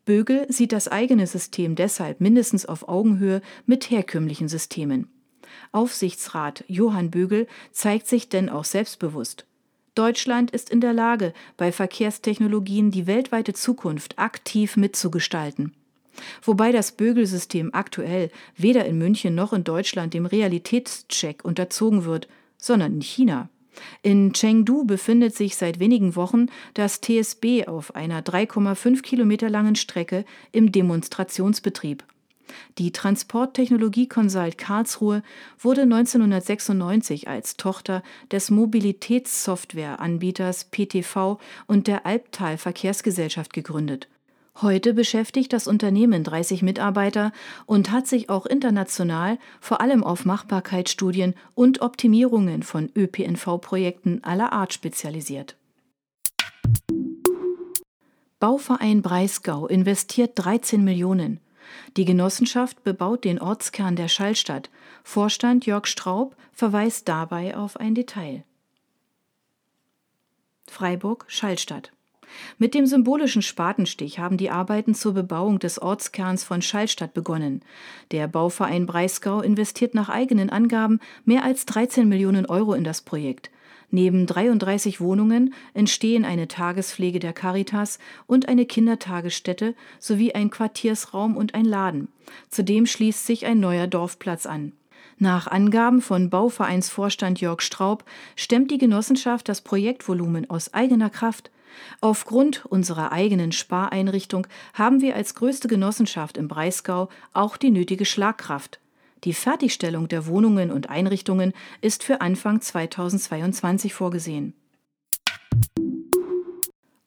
Bögel 0.10 0.48
sieht 0.50 0.72
das 0.72 0.88
eigene 0.88 1.28
System 1.28 1.76
deshalb 1.76 2.20
mindestens 2.20 2.66
auf 2.66 2.90
Augenhöhe 2.90 3.44
mit 3.68 3.92
herkömmlichen 3.92 4.48
Systemen. 4.48 5.08
Aufsichtsrat 5.72 6.64
Johann 6.68 7.12
Bögel 7.12 7.46
zeigt 7.72 8.08
sich 8.08 8.28
denn 8.28 8.50
auch 8.50 8.66
selbstbewusst. 8.66 9.46
Deutschland 9.94 10.50
ist 10.50 10.72
in 10.72 10.82
der 10.82 10.94
Lage, 10.94 11.32
bei 11.58 11.72
Verkehrstechnologien 11.72 12.90
die 12.90 13.06
weltweite 13.06 13.54
Zukunft 13.54 14.18
aktiv 14.18 14.78
mitzugestalten. 14.78 15.76
Wobei 16.42 16.72
das 16.72 16.94
Bögel-System 16.94 17.72
aktuell 17.76 18.32
weder 18.58 18.86
in 18.86 18.98
München 18.98 19.36
noch 19.36 19.54
in 19.54 19.64
Deutschland 19.64 20.16
dem 20.16 20.26
Realitätscheck 20.26 21.46
unterzogen 21.46 22.06
wird, 22.06 22.28
sondern 22.58 22.96
in 22.96 23.02
China. 23.04 23.48
In 24.02 24.34
Chengdu 24.34 24.86
befindet 24.86 25.36
sich 25.36 25.56
seit 25.56 25.80
wenigen 25.80 26.16
Wochen 26.16 26.48
das 26.74 27.02
TSB 27.02 27.68
auf 27.68 27.96
einer 27.96 28.22
3,5 28.22 29.02
Kilometer 29.02 29.50
langen 29.50 29.76
Strecke 29.76 30.26
im 30.52 30.72
Demonstrationsbetrieb. 30.72 32.04
Die 32.78 32.92
Transporttechnologie 32.92 34.08
Consult 34.08 34.58
Karlsruhe 34.58 35.24
wurde 35.60 35.84
1996 35.84 37.28
als 37.28 37.58
Tochter 37.58 38.02
des 38.32 38.50
Mobilitätssoftwareanbieters 38.50 40.70
PTV 40.72 41.38
und 41.68 41.88
der 41.88 42.06
Albtal 42.06 42.58
Verkehrsgesellschaft 42.58 43.54
gegründet 43.54 44.08
Heute 44.62 44.94
beschäftigt 44.94 45.54
das 45.54 45.68
Unternehmen 45.68 46.24
30 46.24 46.64
Mitarbeiter 46.64 47.32
und 47.66 47.92
hat 47.92 48.08
sich 48.08 48.30
auch 48.30 48.46
international 48.46 49.38
vor 49.62 49.80
allem 49.80 50.04
auf 50.04 50.26
Machbarkeitsstudien 50.26 51.36
und 51.56 51.82
Optimierungen 51.82 52.64
von 52.64 52.92
ÖPNV-Projekten 52.96 54.24
aller 54.24 54.52
Art 54.52 54.74
spezialisiert. 54.74 55.56
Bauverein 58.40 59.02
Breisgau 59.02 59.68
investiert 59.68 60.32
13 60.36 60.84
Millionen. 60.84 61.40
Die 61.98 62.06
Genossenschaft 62.06 62.84
bebaut 62.84 63.26
den 63.26 63.40
Ortskern 63.40 63.96
der 63.96 64.08
Schallstadt. 64.08 64.70
Vorstand 65.04 65.66
Jörg 65.66 65.86
Straub 65.86 66.36
verweist 66.52 67.08
dabei 67.08 67.56
auf 67.56 67.78
ein 67.78 67.96
Detail. 67.96 68.44
Freiburg 70.68 71.26
Schallstadt 71.28 71.92
mit 72.58 72.74
dem 72.74 72.86
symbolischen 72.86 73.42
Spatenstich 73.42 74.20
haben 74.20 74.38
die 74.38 74.50
Arbeiten 74.50 74.94
zur 74.94 75.14
Bebauung 75.14 75.60
des 75.60 75.82
Ortskerns 75.82 76.44
von 76.44 76.62
Schallstadt 76.62 77.14
begonnen. 77.14 77.62
Der 78.12 78.28
Bauverein 78.28 78.86
Breisgau 78.86 79.42
investiert 79.42 79.94
nach 79.94 80.10
eigenen 80.10 80.50
Angaben 80.50 81.00
mehr 81.26 81.44
als 81.44 81.66
13 81.66 82.08
Millionen 82.08 82.46
Euro 82.46 82.74
in 82.74 82.84
das 82.84 83.02
Projekt. 83.02 83.50
Neben 83.92 84.28
33 84.28 85.02
Wohnungen 85.02 85.54
entstehen 85.74 86.24
eine 86.24 86.48
Tagespflege 86.48 87.20
der 87.20 87.34
Caritas 87.34 87.98
und 88.28 88.48
eine 88.48 88.66
Kindertagesstätte 88.66 89.74
sowie 90.00 90.34
ein 90.34 90.52
Quartiersraum 90.52 91.36
und 91.36 91.56
ein 91.56 91.66
Laden. 91.66 92.10
Zudem 92.50 92.86
schließt 92.86 93.26
sich 93.26 93.46
ein 93.48 93.60
neuer 93.60 93.88
Dorfplatz 93.88 94.46
an. 94.46 94.74
Nach 95.18 95.48
Angaben 95.48 96.02
von 96.02 96.30
Bauvereinsvorstand 96.30 97.42
Jörg 97.42 97.62
Straub 97.62 98.06
stemmt 98.36 98.72
die 98.72 98.78
Genossenschaft 98.78 99.50
das 99.50 99.62
Projektvolumen 99.62 100.50
aus 100.50 100.74
eigener 100.74 101.10
Kraft. 101.10 101.52
Aufgrund 102.02 102.66
unserer 102.66 103.12
eigenen 103.12 103.52
Spareinrichtung 103.52 104.48
haben 104.74 105.02
wir 105.02 105.16
als 105.16 105.36
größte 105.36 105.68
Genossenschaft 105.68 106.38
im 106.38 106.48
Breisgau 106.48 107.10
auch 107.34 107.58
die 107.58 107.72
nötige 107.72 108.06
Schlagkraft. 108.06 108.80
Die 109.24 109.34
Fertigstellung 109.34 110.08
der 110.08 110.28
Wohnungen 110.28 110.72
und 110.72 110.90
Einrichtungen 110.90 111.54
ist 111.82 112.04
für 112.04 112.22
Anfang 112.22 112.62
2022 112.62 113.94
vorgesehen. 113.94 114.54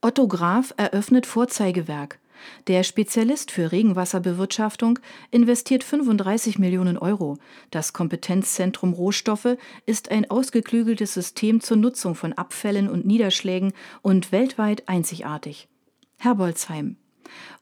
Otto 0.02 0.26
Graf 0.28 0.74
eröffnet 0.76 1.26
Vorzeigewerk. 1.26 2.18
Der 2.66 2.82
Spezialist 2.82 3.50
für 3.50 3.72
Regenwasserbewirtschaftung 3.72 4.98
investiert 5.30 5.84
35 5.84 6.58
Millionen 6.58 6.98
Euro. 6.98 7.38
Das 7.70 7.92
Kompetenzzentrum 7.92 8.92
Rohstoffe 8.92 9.56
ist 9.86 10.10
ein 10.10 10.30
ausgeklügeltes 10.30 11.14
System 11.14 11.60
zur 11.60 11.76
Nutzung 11.76 12.14
von 12.14 12.32
Abfällen 12.32 12.88
und 12.88 13.06
Niederschlägen 13.06 13.72
und 14.02 14.32
weltweit 14.32 14.88
einzigartig. 14.88 15.68
Herbolzheim. 16.18 16.96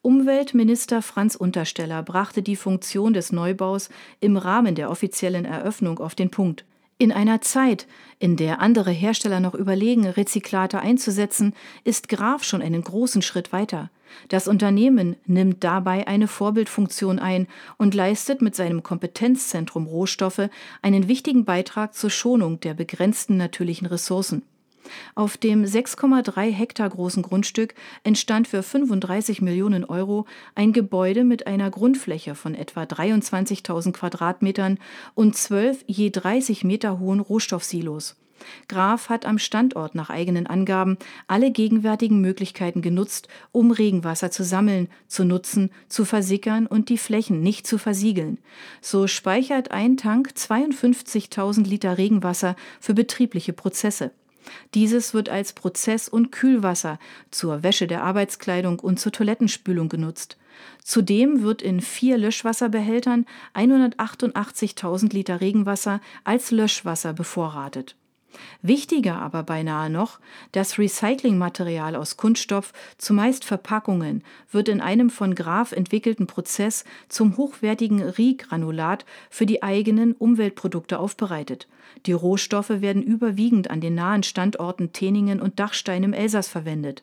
Umweltminister 0.03 1.03
Franz 1.03 1.35
Untersteller 1.35 2.03
brachte 2.03 2.43
die 2.43 2.57
Funktion 2.57 3.13
des 3.13 3.33
Neubaus 3.33 3.91
im 4.21 4.37
Rahmen 4.37 4.75
der 4.75 4.91
offiziellen 4.91 5.45
Eröffnung 5.45 5.99
auf 5.99 6.15
den 6.15 6.31
Punkt. 6.31 6.65
In 6.99 7.13
einer 7.13 7.41
Zeit, 7.41 7.87
in 8.19 8.37
der 8.37 8.61
andere 8.61 8.91
Hersteller 8.91 9.41
noch 9.41 9.55
überlegen, 9.55 10.07
Rezyklate 10.07 10.81
einzusetzen, 10.81 11.55
ist 11.83 12.11
Graf 12.11 12.45
schon 12.45 12.61
einen 12.61 12.83
großen 12.83 13.23
Schritt 13.23 13.53
weiter. 13.53 13.91
Das 14.29 14.49
Unternehmen 14.49 15.17
nimmt 15.27 15.65
dabei 15.65 16.07
eine 16.07 16.29
Vorbildfunktion 16.29 17.19
ein 17.19 17.47
und 17.77 17.95
leistet 17.95 18.43
mit 18.43 18.55
seinem 18.55 18.83
Kompetenzzentrum 18.83 19.87
Rohstoffe 19.87 20.49
einen 20.83 21.09
wichtigen 21.09 21.45
Beitrag 21.45 21.95
zur 21.95 22.11
Schonung 22.11 22.61
der 22.61 22.75
begrenzten 22.75 23.37
natürlichen 23.37 23.87
Ressourcen. 23.87 24.43
Auf 25.15 25.37
dem 25.37 25.65
6,3 25.65 26.51
Hektar 26.51 26.89
großen 26.89 27.23
Grundstück 27.23 27.75
entstand 28.03 28.49
für 28.49 28.63
35 28.63 29.43
Millionen 29.43 29.85
Euro 29.85 30.27
ein 30.55 30.73
Gebäude 30.73 31.25
mit 31.25 31.47
einer 31.47 31.71
Grundfläche 31.71 32.35
von 32.35 32.55
etwa 32.55 32.83
23.000 32.83 33.93
Quadratmetern 33.93 34.79
und 35.15 35.37
zwölf 35.37 35.85
je 35.87 36.11
30 36.11 36.65
Meter 36.65 36.99
hohen 36.99 37.21
Rohstoffsilos. 37.21 38.17
Graf 38.69 39.09
hat 39.09 39.27
am 39.27 39.39
Standort 39.39 39.95
nach 39.95 40.11
eigenen 40.11 40.47
Angaben 40.47 40.97
alle 41.27 41.51
gegenwärtigen 41.51 42.21
Möglichkeiten 42.21 42.83
genutzt, 42.83 43.29
um 43.53 43.71
Regenwasser 43.71 44.31
zu 44.31 44.45
sammeln, 44.45 44.89
zu 45.09 45.25
nutzen, 45.25 45.71
zu 45.89 46.05
versickern 46.05 46.67
und 46.67 46.89
die 46.89 46.99
Flächen 46.99 47.41
nicht 47.41 47.67
zu 47.67 47.79
versiegeln. 47.79 48.39
So 48.81 49.07
speichert 49.07 49.71
ein 49.71 49.97
Tank 49.97 50.31
52.000 50.37 51.67
Liter 51.67 51.99
Regenwasser 51.99 52.57
für 52.81 52.95
betriebliche 52.95 53.53
Prozesse. 53.53 54.13
Dieses 54.75 55.15
wird 55.15 55.29
als 55.29 55.53
Prozess- 55.53 56.09
und 56.09 56.33
Kühlwasser 56.33 56.99
zur 57.31 57.63
Wäsche 57.63 57.87
der 57.87 58.03
Arbeitskleidung 58.03 58.81
und 58.81 58.99
zur 58.99 59.13
Toilettenspülung 59.13 59.89
genutzt. 59.89 60.37
Zudem 60.83 61.43
wird 61.43 61.63
in 61.63 61.81
vier 61.81 62.19
Löschwasserbehältern 62.19 63.27
188.000 63.55 65.13
Liter 65.13 65.41
Regenwasser 65.41 66.01
als 66.25 66.51
Löschwasser 66.51 67.13
bevorratet. 67.13 67.97
Wichtiger 68.63 69.21
aber 69.21 69.43
beinahe 69.43 69.91
noch, 69.91 70.19
das 70.53 70.79
Recyclingmaterial 70.79 71.97
aus 71.97 72.17
Kunststoff, 72.17 72.73
zumeist 72.99 73.45
Verpackungen, 73.45 74.23
wird 74.51 74.69
in 74.69 74.81
einem 74.81 75.11
von 75.11 75.35
Graf 75.35 75.73
entwickelten 75.73 76.27
Prozess 76.27 76.85
zum 77.09 77.37
hochwertigen 77.37 78.03
Riegranulat 78.03 79.05
für 79.31 79.47
die 79.47 79.63
eigenen 79.63 80.13
Umweltprodukte 80.13 80.99
aufbereitet. 80.99 81.69
Die 82.07 82.13
Rohstoffe 82.13 82.81
werden 82.81 83.03
überwiegend 83.03 83.71
an 83.71 83.81
den 83.81 83.95
nahen 83.95 84.23
Standorten 84.23 84.93
Teningen 84.93 85.41
und 85.41 85.59
Dachstein 85.59 86.05
im 86.05 86.13
Elsass 86.13 86.49
verwendet. 86.49 87.03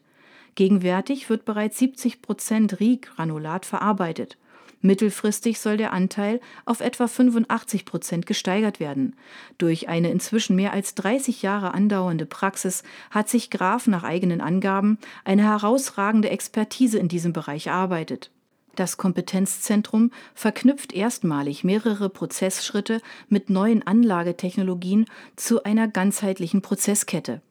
Gegenwärtig 0.56 1.30
wird 1.30 1.46
bereits 1.46 1.78
70 1.78 2.22
Prozent 2.22 2.80
Riegranulat 2.80 3.66
verarbeitet. 3.66 4.38
Mittelfristig 4.82 5.60
soll 5.60 5.78
der 5.78 5.94
Anteil 5.94 6.40
auf 6.66 6.82
etwa 6.82 7.08
85 7.08 7.86
Prozent 7.86 8.26
gesteigert 8.26 8.80
werden. 8.80 9.16
Durch 9.58 9.90
eine 9.90 10.12
inzwischen 10.12 10.56
mehr 10.56 10.74
als 10.74 10.96
30 10.96 11.42
Jahre 11.42 11.74
andauernde 11.74 12.26
Praxis 12.26 12.84
hat 13.10 13.30
sich 13.30 13.50
Graf 13.50 13.88
nach 13.88 14.04
eigenen 14.04 14.42
Angaben 14.42 15.00
eine 15.26 15.44
herausragende 15.44 16.30
Expertise 16.30 17.00
in 17.00 17.08
diesem 17.08 17.34
Bereich 17.34 17.68
erarbeitet. 17.68 18.32
Das 18.76 18.98
Kompetenzzentrum 18.98 20.12
verknüpft 20.36 20.94
erstmalig 20.94 21.64
mehrere 21.64 22.10
Prozessschritte 22.10 23.02
mit 23.28 23.50
neuen 23.50 23.86
Anlagetechnologien 23.86 25.06
zu 25.36 25.64
einer 25.64 25.88
ganzheitlichen 25.88 26.62
Prozesskette. 26.62 27.42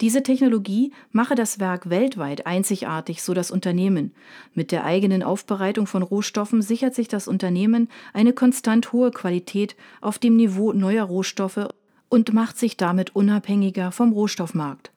Diese 0.00 0.22
Technologie 0.22 0.92
mache 1.12 1.34
das 1.34 1.58
Werk 1.60 1.90
weltweit 1.90 2.46
einzigartig, 2.46 3.22
so 3.22 3.34
das 3.34 3.50
Unternehmen. 3.50 4.12
Mit 4.54 4.72
der 4.72 4.84
eigenen 4.84 5.22
Aufbereitung 5.22 5.86
von 5.86 6.02
Rohstoffen 6.02 6.62
sichert 6.62 6.94
sich 6.94 7.08
das 7.08 7.28
Unternehmen 7.28 7.88
eine 8.12 8.32
konstant 8.32 8.92
hohe 8.92 9.10
Qualität 9.10 9.76
auf 10.00 10.18
dem 10.18 10.36
Niveau 10.36 10.72
neuer 10.72 11.04
Rohstoffe 11.04 11.68
und 12.08 12.32
macht 12.32 12.58
sich 12.58 12.76
damit 12.76 13.14
unabhängiger 13.14 13.92
vom 13.92 14.12
Rohstoffmarkt. 14.12 14.90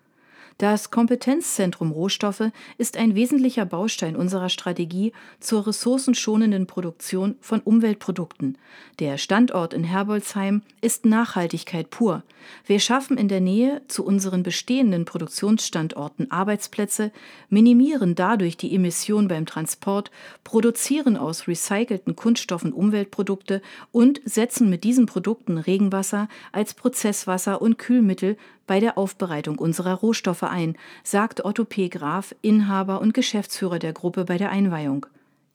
Das 0.58 0.92
Kompetenzzentrum 0.92 1.92
Rohstoffe 1.92 2.52
ist 2.78 2.98
ein 2.98 3.16
wesentlicher 3.16 3.66
Baustein 3.66 4.16
unserer 4.16 4.50
Strategie 4.50 5.12
zur 5.40 5.66
ressourcenschonenden 5.66 6.68
Produktion 6.68 7.36
von 7.42 7.60
Umweltprodukten. 7.62 8.58
Der 9.00 9.18
Standort 9.18 9.74
in 9.74 9.84
Herbolzheim 9.84 10.62
ist 10.82 11.06
Nachhaltigkeit 11.06 11.90
pur. 11.90 12.24
Wir 12.66 12.80
schaffen 12.80 13.18
in 13.18 13.30
der 13.30 13.42
Nähe 13.42 13.82
zu 13.88 14.06
unseren 14.06 14.44
bestehenden 14.44 15.06
Produktionsstandorten 15.06 16.30
Arbeitsplätze, 16.30 17.12
minimieren 17.50 18.16
dadurch 18.16 18.58
die 18.58 18.76
Emission 18.76 19.28
beim 19.28 19.46
Transport, 19.46 20.12
produzieren 20.44 21.18
aus 21.18 21.48
recycelten 21.48 22.16
Kunststoffen 22.16 22.74
Umweltprodukte 22.74 23.62
und 23.92 24.22
setzen 24.26 24.70
mit 24.70 24.84
diesen 24.84 25.06
Produkten 25.06 25.58
Regenwasser 25.58 26.28
als 26.52 26.74
Prozesswasser 26.74 27.62
und 27.62 27.78
Kühlmittel 27.78 28.38
bei 28.68 28.80
der 28.80 28.98
Aufbereitung 28.98 29.60
unserer 29.60 29.96
Rohstoffe 29.96 30.44
ein, 30.44 30.76
sagt 31.04 31.46
Otto 31.46 31.66
P. 31.66 31.90
Graf, 31.90 32.36
Inhaber 32.42 33.02
und 33.02 33.14
Geschäftsführer 33.14 33.80
der 33.80 33.94
Gruppe 33.94 34.26
bei 34.26 34.38
der 34.38 34.52
Einweihung. 34.52 35.06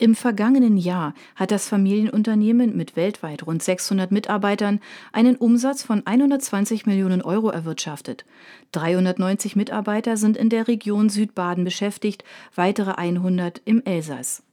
Im 0.01 0.15
vergangenen 0.15 0.77
Jahr 0.77 1.13
hat 1.35 1.51
das 1.51 1.67
Familienunternehmen 1.67 2.77
mit 2.77 2.95
weltweit 2.95 3.45
rund 3.45 3.61
600 3.61 4.13
Mitarbeitern 4.13 4.79
einen 5.11 5.35
Umsatz 5.35 5.83
von 5.83 6.07
120 6.07 6.85
Millionen 6.85 7.21
Euro 7.21 7.49
erwirtschaftet. 7.49 8.23
390 8.71 9.57
Mitarbeiter 9.57 10.15
sind 10.15 10.37
in 10.37 10.49
der 10.49 10.69
Region 10.69 11.09
Südbaden 11.09 11.65
beschäftigt, 11.65 12.23
weitere 12.55 12.91
100 12.91 13.61
im 13.65 13.83
Elsass. 13.83 14.43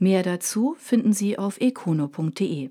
Mehr 0.00 0.24
dazu 0.24 0.74
finden 0.80 1.12
Sie 1.12 1.38
auf 1.38 1.60
econo.de. 1.60 2.70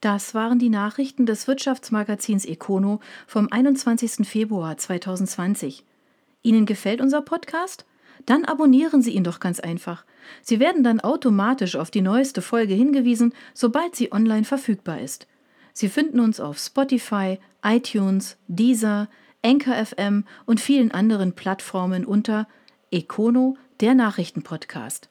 Das 0.00 0.34
waren 0.34 0.58
die 0.58 0.70
Nachrichten 0.70 1.26
des 1.26 1.46
Wirtschaftsmagazins 1.46 2.46
Econo 2.46 3.00
vom 3.26 3.48
21. 3.52 4.26
Februar 4.26 4.78
2020. 4.78 5.84
Ihnen 6.42 6.64
gefällt 6.64 7.02
unser 7.02 7.20
Podcast? 7.20 7.84
Dann 8.24 8.46
abonnieren 8.46 9.02
Sie 9.02 9.10
ihn 9.10 9.24
doch 9.24 9.40
ganz 9.40 9.60
einfach. 9.60 10.06
Sie 10.40 10.58
werden 10.58 10.84
dann 10.84 11.00
automatisch 11.00 11.76
auf 11.76 11.90
die 11.90 12.00
neueste 12.00 12.40
Folge 12.40 12.72
hingewiesen, 12.72 13.34
sobald 13.52 13.94
sie 13.94 14.10
online 14.10 14.44
verfügbar 14.44 15.00
ist. 15.00 15.26
Sie 15.74 15.90
finden 15.90 16.20
uns 16.20 16.40
auf 16.40 16.58
Spotify, 16.58 17.38
iTunes, 17.62 18.38
Deezer, 18.48 19.08
Anchor 19.42 19.84
FM 19.84 20.24
und 20.46 20.60
vielen 20.60 20.92
anderen 20.92 21.34
Plattformen 21.34 22.06
unter 22.06 22.48
Econo, 22.90 23.58
der 23.80 23.94
Nachrichtenpodcast. 23.94 25.10